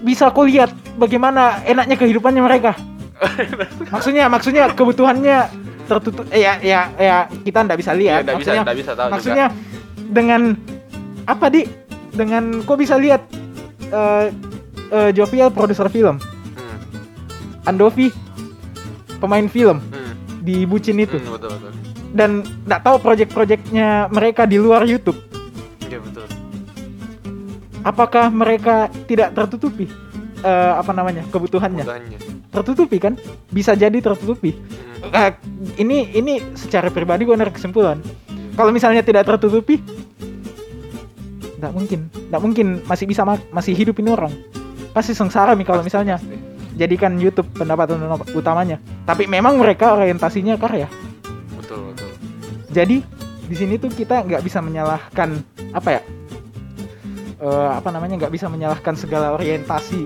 [0.02, 2.78] bisa kau lihat bagaimana enaknya kehidupannya mereka.
[3.94, 5.38] maksudnya, maksudnya kebutuhannya
[5.86, 6.30] tertutup.
[6.30, 8.22] Eh, ya, ya, ya kita ndak bisa lihat.
[8.22, 9.46] bisa, maksudnya, enggak bisa tahu maksudnya
[10.08, 10.42] dengan
[11.26, 11.62] apa di?
[12.12, 13.26] Dengan kau bisa lihat
[13.92, 14.26] eh
[14.92, 16.18] eh, Jovial produser film.
[16.18, 16.78] Hmm.
[17.64, 18.10] Andovi
[19.20, 20.14] pemain film Hmm.
[20.42, 21.20] di Bucin itu.
[21.20, 21.72] Hmm, betul, betul.
[22.12, 25.16] dan nggak tahu project-projectnya mereka di luar YouTube.
[25.88, 26.28] Iya, betul.
[27.82, 29.88] Apakah mereka tidak tertutupi
[30.44, 31.82] eh, apa namanya kebutuhannya?
[31.82, 32.20] Kebutuhannya.
[32.52, 33.16] Tertutupi kan?
[33.48, 34.52] Bisa jadi tertutupi.
[34.52, 35.16] Hmm.
[35.16, 35.32] Eh,
[35.80, 38.04] ini ini secara pribadi gue narik kesimpulan.
[38.54, 39.80] Kalau misalnya tidak tertutupi,
[41.62, 44.34] nggak mungkin, nggak mungkin masih bisa ma- masih hidup ini orang.
[44.92, 46.36] Pasti sengsara nih kalau misalnya pasti.
[46.76, 48.02] jadikan YouTube pendapatan
[48.34, 48.82] utamanya.
[49.06, 50.90] Tapi memang mereka orientasinya karya.
[51.54, 52.10] Betul, betul.
[52.74, 53.06] Jadi
[53.46, 55.38] di sini tuh kita nggak bisa menyalahkan
[55.72, 56.02] apa ya?
[57.42, 60.06] Eh, apa namanya nggak bisa menyalahkan segala orientasi,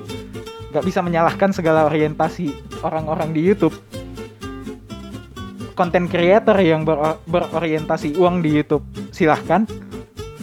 [0.71, 2.51] nggak bisa menyalahkan segala orientasi
[2.83, 3.75] orang-orang di YouTube.
[5.75, 9.67] Konten creator yang ber- berorientasi uang di YouTube silahkan.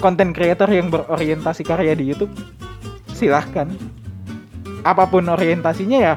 [0.02, 2.34] Konten creator yang berorientasi karya di YouTube
[3.14, 3.70] silahkan.
[4.82, 6.14] Apa pun orientasinya ya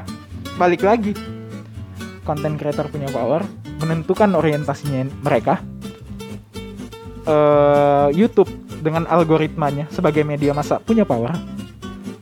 [0.58, 1.14] balik lagi.
[2.26, 3.46] Konten creator punya power
[3.78, 5.62] menentukan orientasinya mereka
[7.22, 8.50] eh, YouTube
[8.82, 11.30] dengan algoritmanya sebagai media massa punya power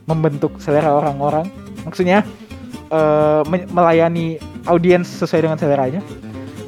[0.05, 1.49] membentuk selera orang-orang
[1.81, 2.21] maksudnya
[3.49, 4.37] me- melayani
[4.69, 6.01] audiens sesuai dengan seleranya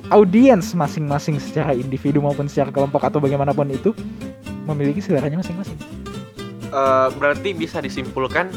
[0.10, 3.93] audiens masing-masing secara individu maupun secara kelompok atau bagaimanapun itu
[4.68, 5.80] memiliki seleranya masing-masing
[6.68, 8.51] Eh, berarti bisa disimpulkan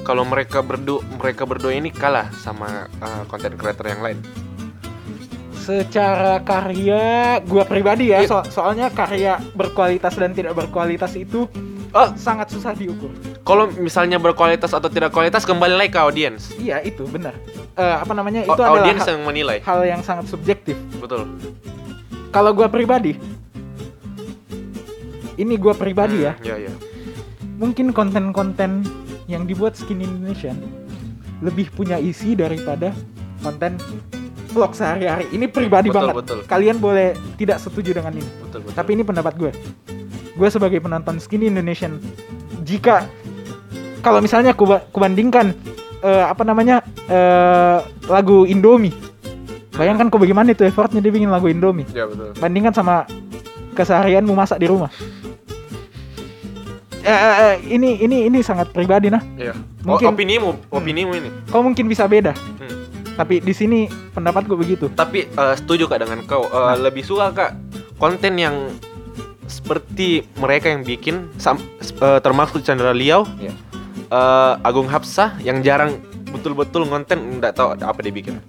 [0.00, 4.18] kalau mereka berdua mereka berdua ini kalah sama eh, konten creator yang lain.
[5.56, 7.04] secara karya
[7.42, 8.28] gua pribadi ya Iya.
[8.28, 11.48] so- soalnya karya berkualitas dan tidak berkualitas itu
[11.90, 13.08] Oh, sangat susah diukur
[13.40, 16.52] kalau misalnya berkualitas atau tidak kualitas kembali lagi ke audiens.
[16.54, 17.32] iya itu benar
[17.72, 19.58] Eh, apa namanya itu O- adalah audiens ha- yang menilai.
[19.60, 21.26] hal yang sangat subjektif Betul.
[22.28, 23.16] kalau gua pribadi
[25.36, 26.72] ini gua pribadi ya Iya, iya.
[27.56, 28.84] mungkin konten-konten
[29.26, 30.58] yang dibuat Skin Indonesian
[31.40, 32.92] lebih punya isi daripada
[33.40, 33.76] konten
[34.50, 36.38] vlog sehari-hari ini pribadi Betul, banget betul.
[36.46, 38.74] kalian boleh tidak setuju dengan ini Betul, betul.
[38.78, 39.50] Tapi ini pendapat gue.
[40.34, 41.98] Gue sebagai penonton Skinny Indonesian,
[42.62, 43.06] jika
[43.98, 45.54] kalau misalnya ku, kubandingkan
[46.02, 48.94] eh, apa namanya eh, lagu Indomie,
[49.74, 51.86] bayangkan kok bagaimana itu effortnya dia bikin lagu Indomie.
[51.90, 52.34] Ya, betul.
[52.38, 53.06] Bandingkan sama
[53.74, 54.90] keseharianmu masak di rumah.
[57.04, 59.20] Eh, eh, eh, ini ini ini sangat pribadi nah.
[59.36, 59.52] Iya.
[59.84, 61.28] Mungkin- Oh, opinimu, opinimu ini.
[61.46, 62.88] Kau mungkin bisa beda, Hmm.
[63.14, 64.88] tapi di sini pendapatku begitu.
[64.88, 66.42] Tapi eh, setuju kak dengan kau.
[66.42, 66.80] Eh, Nah.
[66.80, 67.50] Lebih suka kak
[67.94, 68.72] konten yang
[69.44, 73.52] seperti mereka yang bikin, sam- eh, termasuk Chandra Liao, Iya.
[74.06, 78.40] eh, Agung Hapsah yang jarang betul-betul konten nggak tahu apa dia bikin.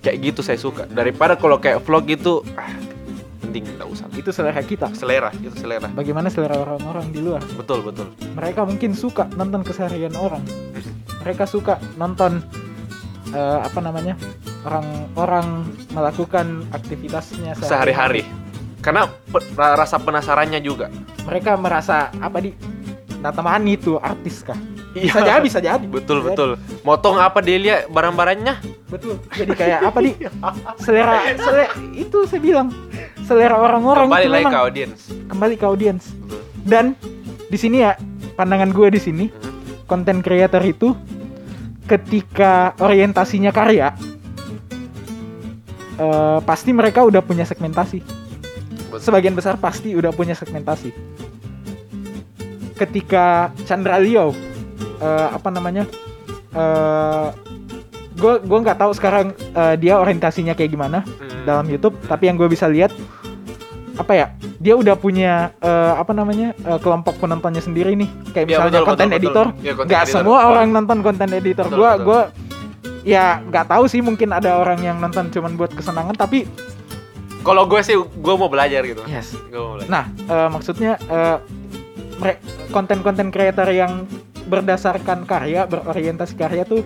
[0.00, 0.88] Kayak gitu saya suka.
[0.88, 2.72] Daripada kalau kayak vlog gitu, ah,
[3.50, 4.06] penting nggak usah.
[4.14, 4.86] Itu selera kita.
[4.94, 5.90] Selera, itu selera.
[5.90, 7.42] Bagaimana selera orang-orang di luar?
[7.58, 8.14] Betul betul.
[8.38, 10.40] mereka mungkin suka nonton keseharian orang
[11.20, 12.40] mereka suka nonton
[13.34, 14.14] eh, apa namanya
[14.64, 18.22] orang-orang melakukan aktivitasnya Sehari-hari.
[18.80, 20.88] Karena pe- rasa penasarannya juga.
[21.28, 22.56] mereka merasa apa di
[23.20, 24.56] Nata Mani itu artis kah
[24.90, 25.06] Iya.
[25.06, 26.50] bisa jadi bisa jadi Betul Bisa betul.
[26.82, 28.54] Motong apa dia lihat barang-barangnya?
[28.58, 28.90] jadi.
[28.90, 30.10] betul jadi kayak apa di
[30.76, 32.68] selera selera itu saya bilang
[33.22, 35.00] selera orang-orang Kembali itu lagi memang ke audiens.
[35.24, 36.04] kembali ke audiens
[36.60, 36.98] dan
[37.46, 37.94] di sini ya
[38.34, 39.86] pandangan gue di sini Mhm.
[39.86, 40.98] konten creator itu
[41.86, 43.94] ketika orientasinya karya
[45.96, 48.02] eh, pasti mereka udah punya segmentasi
[48.88, 48.98] Betul.
[49.00, 50.90] sebagian besar pasti udah punya segmentasi
[52.74, 54.32] ketika Chandra Leo
[55.00, 55.84] eh, apa namanya
[58.12, 60.98] gue gue nggak tahu sekarang eh, dia orientasinya kayak gimana
[61.40, 61.46] Hmm.
[61.46, 62.92] dalam YouTube tapi yang gue bisa lihat
[63.96, 64.26] apa ya
[64.56, 68.88] dia udah punya eh, apa namanya eh, kelompok penontonnya sendiri nih kayak Iya, misalnya betul,
[68.90, 69.62] konten betul, editor betul.
[69.62, 70.16] Iya, konten nggak editor.
[70.18, 72.20] semua orang nonton konten editor gue gue
[73.02, 76.44] ya nggak tahu sih mungkin ada orang yang nonton cuman buat kesenangan tapi
[77.40, 79.00] Kalau gue sih gue mau belajar gitu.
[79.06, 79.88] yes Gue mau belajar.
[79.88, 81.36] nah eh, maksudnya eh,
[82.18, 84.04] mere- konten-konten creator yang
[84.50, 86.82] berdasarkan karya berorientasi karya tuh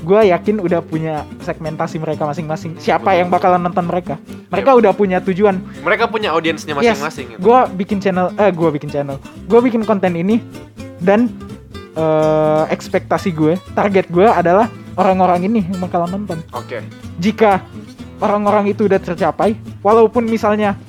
[0.00, 4.16] gue yakin udah punya segmentasi mereka masing-masing siapa yang bakalan nonton mereka
[4.48, 4.78] mereka Iya.
[4.78, 6.96] udah punya tujuan Mereka punya audiensnya Yes.
[6.96, 7.26] masing-masing.
[7.30, 7.40] gitu.
[7.40, 10.40] gue bikin channel eh gue bikin channel gue bikin konten ini
[10.98, 11.28] dan
[11.92, 16.80] eh ekspektasi gue target gue adalah orang-orang ini yang bakalan nonton Oke.
[17.18, 17.60] jika
[18.18, 20.80] orang-orang itu udah tercapai walaupun misalnya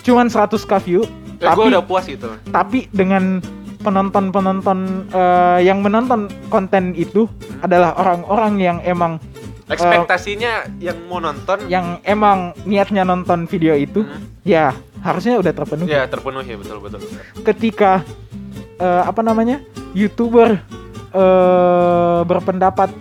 [0.00, 1.02] cuman 100k view
[1.36, 2.30] Ya, gue tapi udah puas gitu.
[2.48, 3.42] tapi dengan
[3.84, 4.78] penonton-penonton
[5.12, 7.28] eh, yang menonton konten itu
[7.60, 9.20] adalah orang-orang yang emang
[9.64, 14.20] Ekspektasinya yang mau nonton yang emang niatnya nonton video itu Hmm.
[14.44, 17.00] ya harusnya udah terpenuhi ya terpenuhi betul betul.
[17.44, 18.04] ketika
[18.76, 19.64] eh, apa namanya
[19.96, 20.60] youtuber
[21.12, 22.92] eh, berpendapat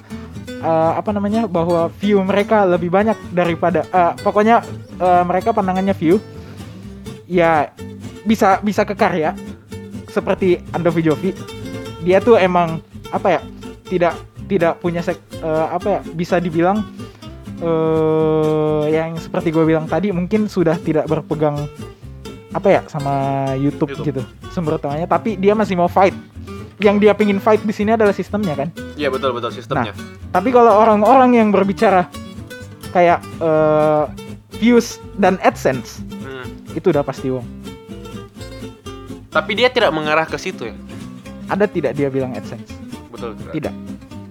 [0.47, 4.63] eh, apa namanya bahwa view mereka lebih banyak daripada eh, pokoknya
[5.03, 6.15] eh, mereka pandangannya view
[7.27, 7.75] ya
[8.23, 9.35] bisa bisa ke karya
[10.13, 11.33] seperti Andovi Jovi
[12.01, 12.77] dia tuh emang
[13.09, 13.41] apa ya
[13.83, 14.13] tidak
[14.45, 16.85] tidak punya sek, eh, apa ya bisa dibilang
[17.57, 21.55] eh yang seperti gue bilang tadi mungkin sudah tidak berpegang
[22.53, 23.13] apa ya sama
[23.55, 24.05] YouTube, YouTube.
[24.05, 26.13] gitu sumber utamanya tapi dia masih mau fight
[26.77, 29.95] yang dia pingin fight di sini adalah sistemnya kan Iya betul betul sistemnya.
[30.29, 32.05] tapi kalau orang-orang yang berbicara
[32.91, 34.03] kayak eh,
[34.53, 36.47] views dan adsense Hmm.
[36.71, 37.45] itu udah pasti uang
[39.33, 40.75] Tapi dia tidak mengarah ke situ ya.
[41.49, 42.69] ada tidak dia bilang adsense
[43.09, 43.53] Betul tidak.
[43.53, 43.73] tidak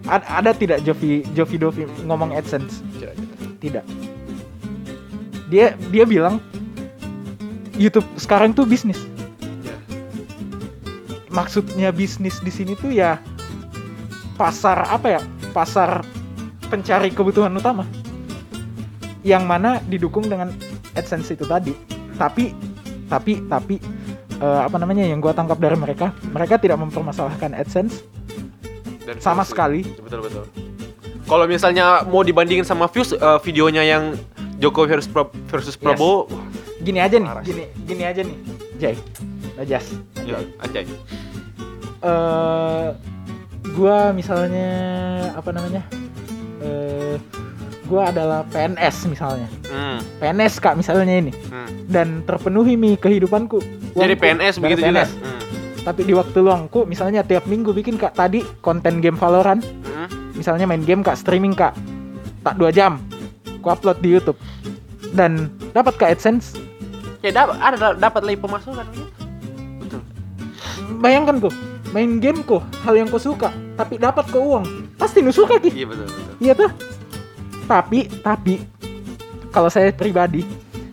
[0.06, 3.38] A- ada tidak Jovi Jovi Dovi ngomong adsense Tidak, tidak.
[3.60, 3.84] tidak
[5.46, 6.40] dia dia bilang
[7.76, 8.96] YouTube sekarang tuh bisnis
[9.60, 9.76] Ya.
[11.28, 13.20] maksudnya bisnis di sini tuh ya
[14.34, 15.20] pasar apa ya
[15.52, 16.00] pasar
[16.66, 17.84] pencari kebutuhan utama
[19.22, 20.50] yang mana didukung dengan
[20.92, 21.76] AdSense itu tadi
[22.16, 22.56] tapi
[23.06, 23.76] tapi tapi
[24.42, 28.02] eh, apa namanya yang gua tangkap dari mereka mereka tidak mempermasalahkan AdSense.
[29.02, 29.80] Dan sama views, sekali.
[30.02, 30.44] Betul betul.
[31.22, 34.18] Kalau misalnya mau dibandingin sama views eh, videonya yang
[34.62, 36.46] Jokowi versus, Pra- versus Prabowo, wah,
[36.82, 38.38] gini aja nih gini gini aja nih.
[38.78, 38.94] Jay
[39.54, 39.86] Najas
[40.26, 40.86] ya, anjay.
[42.02, 42.88] eh
[43.78, 44.70] gua misalnya
[45.38, 45.82] apa namanya
[47.92, 51.68] gue adalah PNS misalnya Hmm, PNS kak misalnya ini hmm.
[51.86, 53.60] dan terpenuhi mi kehidupanku
[53.92, 55.04] Jadi PNS begitu juga.
[55.04, 55.10] PNS.
[55.14, 55.40] Hmm.
[55.82, 60.08] tapi di waktu luangku misalnya tiap minggu bikin kak tadi konten game Valorant Hmm.
[60.32, 61.76] misalnya main game kak streaming kak
[62.40, 62.96] tak dua jam
[63.60, 64.40] ku upload di YouTube
[65.12, 66.56] dan dapat kak AdSense
[67.20, 69.06] Ya dapat ada dapat lagi pemasukan gitu.
[69.78, 70.00] Betul.
[70.98, 71.54] bayangkan kok
[71.90, 74.66] main game kok hal yang kau suka tapi dapat kau uang
[74.96, 76.34] pasti nu suka ki Iya betul betul.
[76.40, 76.70] iya tuh
[77.72, 78.60] tapi tapi
[79.48, 80.44] kalau saya pribadi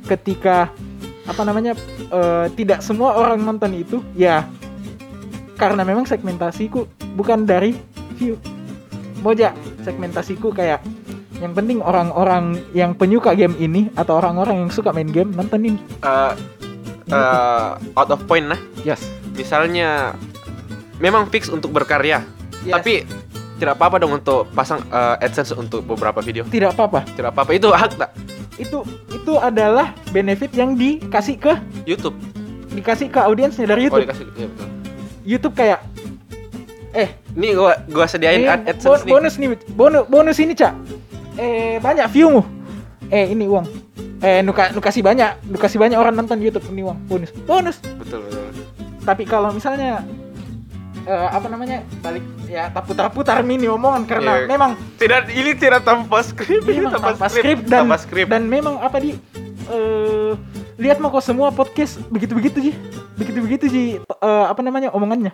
[0.08, 0.72] ketika
[1.28, 1.76] apa namanya
[2.08, 4.48] eh, tidak semua orang nonton itu ya
[5.60, 6.88] karena memang segmentasiku
[7.20, 7.76] bukan dari
[8.16, 8.40] view
[9.20, 9.52] moja
[9.84, 10.80] segmentasiku kayak
[11.44, 16.34] yang penting orang-orang yang penyuka game ini atau orang-orang yang suka main game nontonin Eh,
[17.12, 17.70] eh,
[18.00, 18.60] out of point nah.
[18.88, 19.04] yes,
[19.36, 20.16] Misalnya
[21.00, 22.24] memang fix untuk berkarya,
[22.68, 22.76] Yes.
[22.76, 23.08] tapi
[23.60, 26.48] tidak apa-apa dong untuk pasang eh, AdSense untuk beberapa video.
[26.48, 28.12] tidak apa-apa Tidak apa-apa itu hak tak
[28.56, 28.80] itu
[29.10, 31.54] itu adalah benefit yang dikasih ke
[31.86, 32.16] YouTube.
[32.70, 34.26] dikasih ke audiensnya dari Oh YouTube dikasih.
[34.34, 34.68] Iya betul.
[35.22, 35.80] YouTube kayak
[36.92, 39.12] eh Nih gua gua sediain Ini ad- bo- AdSense nih.
[39.12, 40.74] bonus nih bonus bonus ini cak
[41.36, 42.42] eh banyak viewmu
[43.08, 43.64] eh ini uang
[44.20, 47.32] eh nu, ka- nu kasih banyak nu kasih banyak orang nonton YouTube ini uang bonus
[47.44, 48.44] bonus Betul betul.
[49.02, 50.04] tapi kalau misalnya
[51.10, 51.82] eh, apa namanya?
[52.00, 54.48] Balik ya tak putar-putar mini omongan karena Iya.
[54.48, 58.28] memang Tidak ini tidak tanpa skrip, ini memang tanpa skrip dan tanpa skrip.
[58.30, 59.18] dan memang apa di
[59.70, 60.34] eh
[60.80, 62.76] lihat mau kok semua podcast begitu-begitu sih
[63.18, 65.34] begitu-begitu sih eh, apa namanya omongannya.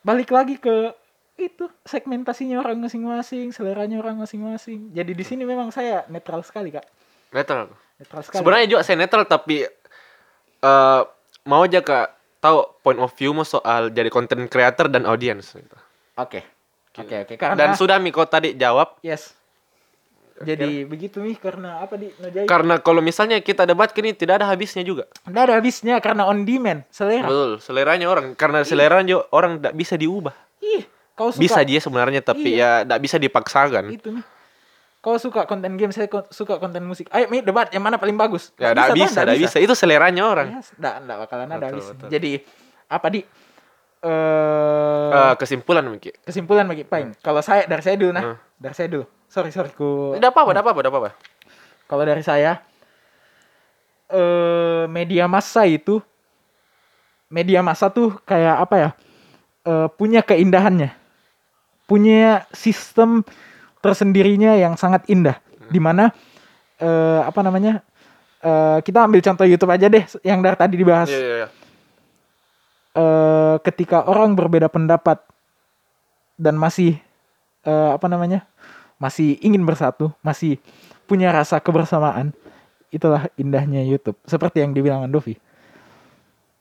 [0.00, 0.94] Balik lagi ke
[1.36, 4.92] itu segmentasinya orang masing-masing seleranya orang masing-masing.
[4.92, 6.84] Jadi di sini memang saya netral sekali kak.
[7.32, 7.72] Netral.
[7.96, 8.40] netral sekali.
[8.40, 9.64] Sebenarnya juga saya netral tapi
[10.60, 11.00] eh
[11.44, 15.76] mau aja kak tahu point of view mu soal jadi content creator dan audience gitu.
[16.16, 16.40] oke.
[16.90, 17.34] Oke oke.
[17.38, 18.98] Karena Dan sudah Miko tadi jawab.
[19.00, 19.38] Yes.
[20.40, 22.08] Jadi begitu nih karena apa di?
[22.16, 25.04] Nojai karena kalau misalnya kita debat kini tidak ada habisnya juga.
[25.28, 27.28] Nggak ada habisnya karena on demand selera.
[27.28, 28.32] Betul, seleranya orang.
[28.34, 30.32] Karena selera orang tidak bisa diubah.
[30.64, 31.44] ih kau suka.
[31.44, 33.92] Bisa dia sebenarnya tapi ya tidak bisa dipaksakan.
[33.92, 34.24] itu nih
[35.00, 37.08] kau suka konten game saya suka konten musik.
[37.12, 38.52] Ayo mi debat yang mana paling bagus.
[38.60, 39.56] Ya tidak bisa, tidak bisa.
[39.56, 40.60] Itu seleranya orang.
[40.76, 42.32] Nggak nggak bakalan ada Betul, jadi
[42.88, 43.20] apa di?
[44.00, 46.14] Eh Eh, kesimpulan Miki.
[46.24, 48.32] kesimpulan bagi Pain kalau saya dari saya dulu nah.
[48.32, 48.36] Hmm.
[48.56, 49.04] dari saya dulu.
[49.28, 51.10] Sorry sorry ku Tidak apa-apa, tidak apa-apa, tidak apa-apa.
[51.90, 52.62] kalau dari saya
[54.10, 55.98] eh media massa itu
[57.30, 58.90] media massa tuh kayak apa ya?
[59.66, 60.94] Eh, punya keindahannya.
[61.84, 63.26] Punya sistem
[63.80, 65.36] tersendirinya yang sangat indah.
[65.70, 66.12] Di mana
[66.80, 67.84] eh, apa namanya
[68.44, 71.08] eh, kita ambil contoh YouTube aja deh yang dari tadi dibahas.
[71.08, 71.48] Iya, iya, iya.
[72.96, 75.20] eh, ketika orang berbeda pendapat
[76.40, 76.96] dan masih
[77.64, 78.46] eh, apa namanya
[79.00, 80.60] masih ingin bersatu masih
[81.08, 82.32] punya rasa kebersamaan
[82.90, 84.18] itulah indahnya YouTube.
[84.26, 85.38] Seperti yang dibilang Andovi.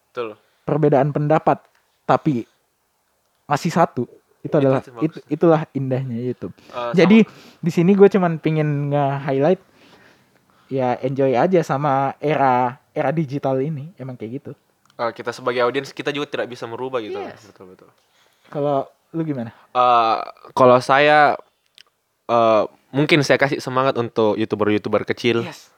[0.09, 0.33] Betul.
[0.65, 1.61] perbedaan pendapat
[2.05, 2.45] tapi
[3.45, 4.09] masih satu
[4.39, 7.27] itu adalah itu itu, itulah indahnya YouTube Eh, jadi
[7.59, 9.61] di sini gue cuman pingin nge-highlight
[10.69, 14.51] ya enjoy aja sama era era digital ini emang kayak gitu
[14.95, 17.17] eh, kita sebagai audiens kita juga tidak bisa merubah gitu.
[17.17, 17.49] Yes.
[17.49, 17.89] Betul, betul.
[18.47, 20.17] kalau lu gimana Eh,
[20.53, 21.35] kalau saya
[22.25, 25.43] eh, mungkin saya kasih semangat untuk youtuber-youtuber kecil.
[25.43, 25.69] yes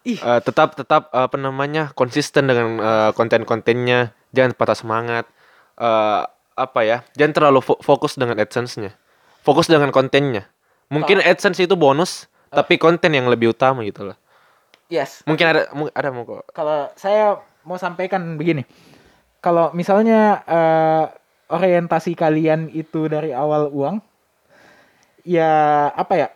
[0.00, 5.28] ih Eh, tetap tetap apa namanya konsisten dengan eh, konten-kontennya, jangan patah semangat.
[5.76, 6.22] Eh,
[6.60, 6.98] apa ya?
[7.16, 8.92] Jangan terlalu fo- fokus dengan AdSense-nya.
[9.40, 10.44] Fokus dengan kontennya.
[10.88, 14.18] Mungkin AdSense itu bonus, tapi konten yang lebih utama gitu loh.
[14.90, 15.60] yes Mungkin ada
[15.94, 16.50] ada mau kok.
[16.50, 18.66] kalau saya mau sampaikan begini
[19.38, 21.04] kalau misalnya eh,
[21.46, 24.02] orientasi kalian itu dari awal uang
[25.22, 25.50] ya
[25.92, 26.28] apa ya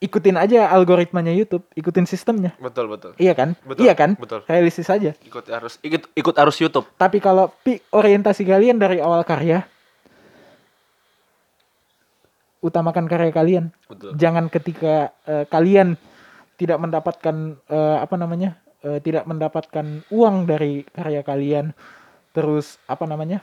[0.00, 3.12] ikutin aja algoritmanya YouTube ikutin sistemnya Betul betul.
[3.16, 4.40] iya kan Betul, iya kan betul.
[4.44, 6.88] realistis aja Ikut harus ikut ikut arus YouTube.
[6.96, 9.68] tapi kalau pi- orientasi kalian dari awal karya
[12.60, 14.16] utamakan karya kalian Betul.
[14.16, 15.96] jangan ketika eh, kalian
[16.56, 17.36] tidak mendapatkan
[17.66, 21.72] eh, apa namanya eh, tidak mendapatkan uang dari karya kalian
[22.32, 23.40] terus apa namanya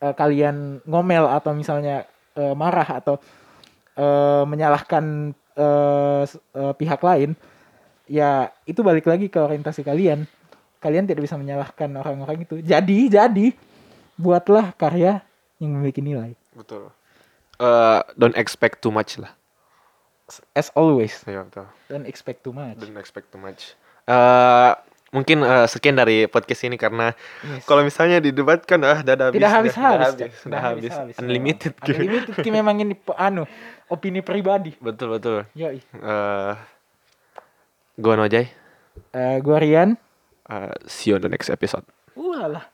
[0.00, 3.20] eh, kalian ngomel atau misalnya eh, marah atau
[3.94, 5.04] eh, menyalahkan
[5.54, 7.32] eh, s- eh, pihak lain
[8.04, 10.28] ya itu balik lagi ke orientasi kalian
[10.76, 13.56] kalian tidak bisa menyalahkan orang-orang itu jadi jadi
[14.14, 15.24] buatlah karya
[15.56, 16.92] yang memiliki nilai Betul.
[17.56, 19.32] Eh, don't expect too much lah.
[20.52, 21.66] as always Ya betul.
[21.86, 23.76] don't expect too much Don't expect too much.
[24.04, 24.72] Eh
[25.14, 27.14] mungkin eh, sekian dari podcast ini karena
[27.70, 29.82] kalau misalnya didebatkan ah dah habis tidak habis dah.
[29.86, 30.02] habis.
[30.02, 30.30] Habis, Cak.
[30.42, 30.92] sudah habis,
[31.22, 31.94] unlimited gitu.
[31.94, 33.46] unlimited Ki, memang ini anu
[33.86, 34.74] opini pribadi.
[34.82, 35.46] Betul betul.
[35.54, 35.78] Yoi.
[35.78, 36.54] Eh
[37.94, 38.50] gua Nojai.
[39.14, 39.94] Eh, gua Rian.
[40.50, 41.86] Eh, see you on the next episode.
[42.18, 42.73] Walah